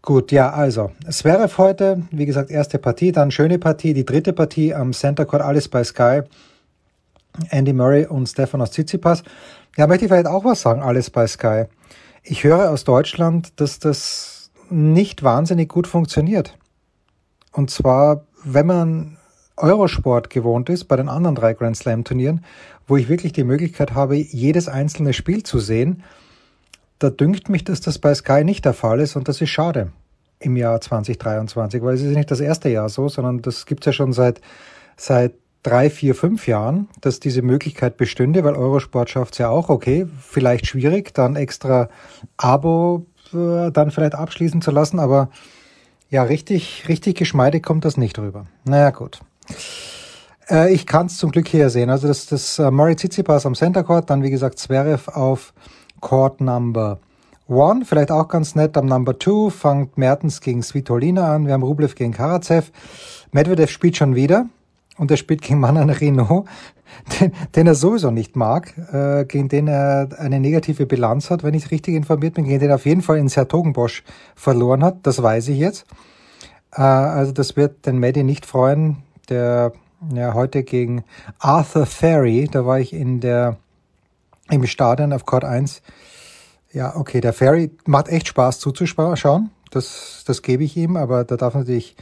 Gut, 0.07 0.31
ja, 0.31 0.51
also, 0.51 0.91
Zverev 1.09 1.57
heute, 1.57 2.01
wie 2.11 2.25
gesagt, 2.25 2.49
erste 2.49 2.79
Partie, 2.79 3.11
dann 3.11 3.29
schöne 3.29 3.59
Partie, 3.59 3.93
die 3.93 4.05
dritte 4.05 4.31
Partie 4.31 4.73
am 4.73 4.93
Center 4.93 5.25
Court, 5.25 5.41
alles 5.41 5.67
bei 5.67 5.83
Sky. 5.83 6.21
Andy 7.49 7.73
Murray 7.73 8.05
und 8.05 8.25
Stefanos 8.25 8.71
Tsitsipas. 8.71 9.23
Ja, 9.75 9.85
möchte 9.85 10.05
ich 10.05 10.09
vielleicht 10.09 10.27
auch 10.27 10.45
was 10.45 10.61
sagen, 10.61 10.81
alles 10.81 11.09
bei 11.09 11.27
Sky. 11.27 11.65
Ich 12.23 12.45
höre 12.45 12.71
aus 12.71 12.85
Deutschland, 12.85 13.59
dass 13.59 13.79
das 13.79 14.49
nicht 14.69 15.23
wahnsinnig 15.23 15.67
gut 15.67 15.87
funktioniert. 15.87 16.57
Und 17.51 17.69
zwar, 17.69 18.23
wenn 18.45 18.65
man 18.65 19.17
Eurosport 19.57 20.29
gewohnt 20.29 20.69
ist, 20.69 20.85
bei 20.85 20.95
den 20.95 21.09
anderen 21.09 21.35
drei 21.35 21.53
Grand 21.53 21.75
Slam 21.75 22.05
Turnieren, 22.05 22.45
wo 22.87 22.95
ich 22.95 23.09
wirklich 23.09 23.33
die 23.33 23.43
Möglichkeit 23.43 23.93
habe, 23.93 24.15
jedes 24.15 24.69
einzelne 24.69 25.11
Spiel 25.11 25.43
zu 25.43 25.59
sehen, 25.59 26.01
da 26.99 27.09
dünkt 27.09 27.49
mich, 27.49 27.63
dass 27.63 27.81
das 27.81 27.99
bei 27.99 28.13
Sky 28.13 28.43
nicht 28.43 28.65
der 28.65 28.73
Fall 28.73 28.99
ist 28.99 29.15
und 29.15 29.27
das 29.27 29.41
ist 29.41 29.49
schade 29.49 29.91
im 30.39 30.55
Jahr 30.55 30.79
2023, 30.79 31.81
weil 31.81 31.95
es 31.95 32.01
ist 32.01 32.15
nicht 32.15 32.29
das 32.31 32.39
erste 32.39 32.69
Jahr 32.69 32.89
so, 32.89 33.09
sondern 33.09 33.41
das 33.41 33.65
gibt 33.65 33.81
es 33.83 33.85
ja 33.87 33.93
schon 33.93 34.13
seit, 34.13 34.41
seit 34.95 35.33
drei, 35.63 35.89
vier, 35.89 36.15
fünf 36.15 36.47
Jahren, 36.47 36.87
dass 37.01 37.19
diese 37.19 37.41
Möglichkeit 37.41 37.97
bestünde, 37.97 38.43
weil 38.43 38.55
Eurosport 38.55 39.09
schafft 39.09 39.33
es 39.33 39.39
ja 39.39 39.49
auch, 39.49 39.69
okay, 39.69 40.07
vielleicht 40.21 40.67
schwierig, 40.67 41.13
dann 41.13 41.35
extra 41.35 41.89
Abo 42.37 43.05
äh, 43.33 43.71
dann 43.71 43.91
vielleicht 43.91 44.15
abschließen 44.15 44.61
zu 44.61 44.71
lassen, 44.71 44.99
aber 44.99 45.29
ja, 46.09 46.23
richtig, 46.23 46.85
richtig 46.87 47.17
geschmeidig 47.17 47.63
kommt 47.63 47.83
das 47.83 47.97
nicht 47.97 48.17
rüber. 48.17 48.45
Naja, 48.63 48.91
gut. 48.91 49.19
Äh, 50.49 50.73
ich 50.73 50.85
kann 50.85 51.07
es 51.07 51.17
zum 51.17 51.31
Glück 51.31 51.47
hier 51.47 51.69
sehen. 51.69 51.89
Also 51.89 52.07
das, 52.07 52.27
das 52.27 52.59
äh, 52.59 52.71
Murray 52.71 52.95
Tsitsipas 52.95 53.45
am 53.45 53.55
Center 53.55 53.83
Court, 53.83 54.09
dann 54.09 54.23
wie 54.23 54.29
gesagt 54.29 54.59
Zverev 54.59 55.11
auf 55.11 55.53
Chord 56.01 56.41
Number 56.41 56.99
One, 57.47 57.85
vielleicht 57.85 58.11
auch 58.11 58.27
ganz 58.27 58.55
nett. 58.55 58.75
Am 58.75 58.85
Number 58.85 59.17
Two 59.17 59.49
fängt 59.49 59.97
Mertens 59.97 60.41
gegen 60.41 60.61
Svitolina 60.61 61.33
an. 61.33 61.45
Wir 61.45 61.53
haben 61.53 61.63
Rublev 61.63 61.95
gegen 61.95 62.11
Karatsev. 62.11 62.71
Medvedev 63.31 63.71
spielt 63.71 63.95
schon 63.95 64.15
wieder 64.15 64.47
und 64.97 65.11
er 65.11 65.17
spielt 65.17 65.41
gegen 65.41 65.59
Manan 65.59 65.89
Renault, 65.89 66.45
den, 67.19 67.31
den 67.55 67.67
er 67.67 67.75
sowieso 67.75 68.11
nicht 68.11 68.35
mag, 68.35 68.73
äh, 68.91 69.25
gegen 69.25 69.47
den 69.47 69.67
er 69.67 70.09
eine 70.17 70.39
negative 70.39 70.85
Bilanz 70.85 71.29
hat, 71.29 71.43
wenn 71.43 71.53
ich 71.53 71.71
richtig 71.71 71.95
informiert 71.95 72.33
bin, 72.33 72.45
gegen 72.45 72.59
den 72.59 72.69
er 72.69 72.75
auf 72.75 72.85
jeden 72.85 73.01
Fall 73.01 73.17
in 73.17 73.29
Sertogenbosch 73.29 74.03
verloren 74.35 74.83
hat. 74.83 74.97
Das 75.03 75.21
weiß 75.21 75.47
ich 75.47 75.59
jetzt. 75.59 75.85
Äh, 76.73 76.81
also 76.81 77.31
das 77.31 77.55
wird 77.55 77.85
den 77.85 77.97
Medi 77.97 78.23
nicht 78.23 78.45
freuen. 78.45 78.97
Der 79.29 79.71
ja, 80.13 80.33
heute 80.33 80.63
gegen 80.63 81.03
Arthur 81.39 81.85
Ferry, 81.85 82.47
da 82.51 82.65
war 82.65 82.79
ich 82.79 82.93
in 82.93 83.19
der 83.19 83.57
im 84.49 84.65
Stadion 84.65 85.13
auf 85.13 85.25
Court 85.25 85.43
1. 85.43 85.81
Ja, 86.73 86.95
okay, 86.95 87.21
der 87.21 87.33
Ferry 87.33 87.71
macht 87.85 88.07
echt 88.09 88.27
Spaß 88.27 88.59
zuzuschauen. 88.59 89.51
Das, 89.71 90.23
das 90.25 90.41
gebe 90.41 90.63
ich 90.63 90.77
ihm, 90.77 90.95
aber 90.95 91.23
da 91.23 91.37
darf 91.37 91.55
natürlich, 91.55 91.95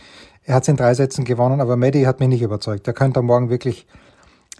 er 0.43 0.55
hat 0.55 0.63
es 0.63 0.69
in 0.69 0.77
drei 0.77 0.93
Sätzen 0.93 1.25
gewonnen, 1.25 1.61
aber 1.61 1.77
Medi 1.77 2.03
hat 2.03 2.19
mich 2.19 2.29
nicht 2.29 2.41
überzeugt. 2.41 2.87
Der 2.87 2.93
könnte 2.93 3.21
morgen 3.21 3.49
wirklich 3.49 3.87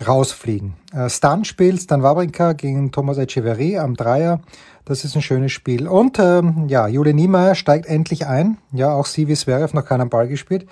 rausfliegen. 0.06 0.74
Äh, 0.94 1.10
Stan 1.10 1.46
spielt 1.46 1.90
dann 1.90 2.04
Wawrinka 2.04 2.54
gegen 2.54 2.92
Thomas 2.92 3.18
Echeverry 3.18 3.78
am 3.78 3.96
Dreier. 3.96 4.42
Das 4.84 5.06
ist 5.06 5.16
ein 5.16 5.22
schönes 5.22 5.52
Spiel. 5.52 5.88
Und 5.88 6.20
ähm, 6.20 6.68
ja, 6.68 6.88
Jule 6.88 7.14
Niemeyer 7.14 7.56
steigt 7.56 7.86
endlich 7.86 8.28
ein. 8.28 8.58
Ja, 8.72 8.94
auch 8.94 9.06
sie 9.06 9.28
wie 9.28 9.36
Zverev 9.36 9.74
noch 9.74 9.86
keinen 9.86 10.10
Ball 10.10 10.28
gespielt. 10.28 10.68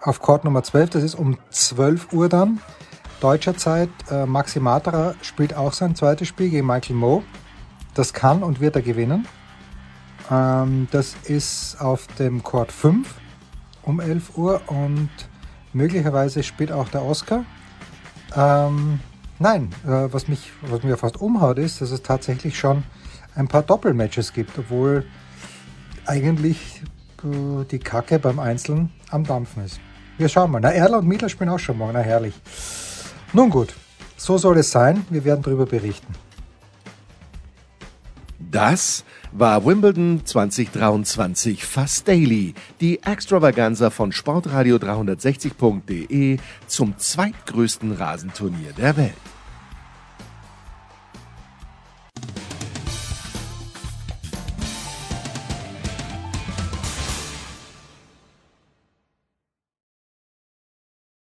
Auf 0.00 0.20
Court 0.20 0.44
Nummer 0.44 0.62
12, 0.62 0.90
das 0.90 1.02
ist 1.02 1.14
um 1.14 1.38
12 1.50 2.12
Uhr 2.12 2.28
dann 2.28 2.60
deutscher 3.24 3.56
Zeit. 3.56 3.88
Äh, 4.10 4.26
Maxi 4.26 4.60
Matra 4.60 5.14
spielt 5.22 5.56
auch 5.56 5.72
sein 5.72 5.94
zweites 5.94 6.28
Spiel 6.28 6.50
gegen 6.50 6.66
Michael 6.66 6.96
Moe. 6.96 7.22
Das 7.94 8.12
kann 8.12 8.42
und 8.42 8.60
wird 8.60 8.76
er 8.76 8.82
gewinnen. 8.82 9.26
Ähm, 10.30 10.88
das 10.90 11.16
ist 11.24 11.80
auf 11.80 12.06
dem 12.18 12.42
Court 12.42 12.70
5 12.70 13.08
um 13.82 14.00
11 14.00 14.36
Uhr 14.36 14.60
und 14.66 15.08
möglicherweise 15.72 16.42
spielt 16.42 16.70
auch 16.70 16.88
der 16.88 17.02
Oscar. 17.02 17.44
Ähm, 18.36 19.00
nein, 19.38 19.70
äh, 19.86 20.12
was, 20.12 20.28
mich, 20.28 20.52
was 20.60 20.82
mir 20.82 20.98
fast 20.98 21.18
umhaut 21.18 21.58
ist, 21.58 21.80
dass 21.80 21.92
es 21.92 22.02
tatsächlich 22.02 22.58
schon 22.58 22.84
ein 23.34 23.48
paar 23.48 23.62
Doppelmatches 23.62 24.34
gibt, 24.34 24.58
obwohl 24.58 25.06
eigentlich 26.04 26.82
äh, 27.22 27.64
die 27.70 27.78
Kacke 27.78 28.18
beim 28.18 28.38
Einzelnen 28.38 28.90
am 29.10 29.24
Dampfen 29.24 29.64
ist. 29.64 29.80
Wir 30.18 30.28
schauen 30.28 30.50
mal. 30.50 30.60
Na, 30.60 30.70
Erla 30.70 30.98
und 30.98 31.08
Miedler 31.08 31.30
spielen 31.30 31.48
auch 31.48 31.58
schon 31.58 31.78
morgen. 31.78 31.94
Na, 31.94 32.00
herrlich. 32.00 32.34
Nun 33.34 33.50
gut, 33.50 33.74
so 34.16 34.38
soll 34.38 34.58
es 34.58 34.70
sein. 34.70 35.04
Wir 35.10 35.24
werden 35.24 35.42
darüber 35.42 35.66
berichten. 35.66 36.14
Das 38.38 39.04
war 39.32 39.66
Wimbledon 39.66 40.24
2023 40.24 41.64
fast 41.64 42.06
daily, 42.06 42.54
die 42.80 43.02
Extravaganza 43.02 43.90
von 43.90 44.12
Sportradio 44.12 44.76
360.de 44.76 46.38
zum 46.68 46.96
zweitgrößten 46.96 47.90
Rasenturnier 47.90 48.72
der 48.78 48.96
Welt. 48.96 49.33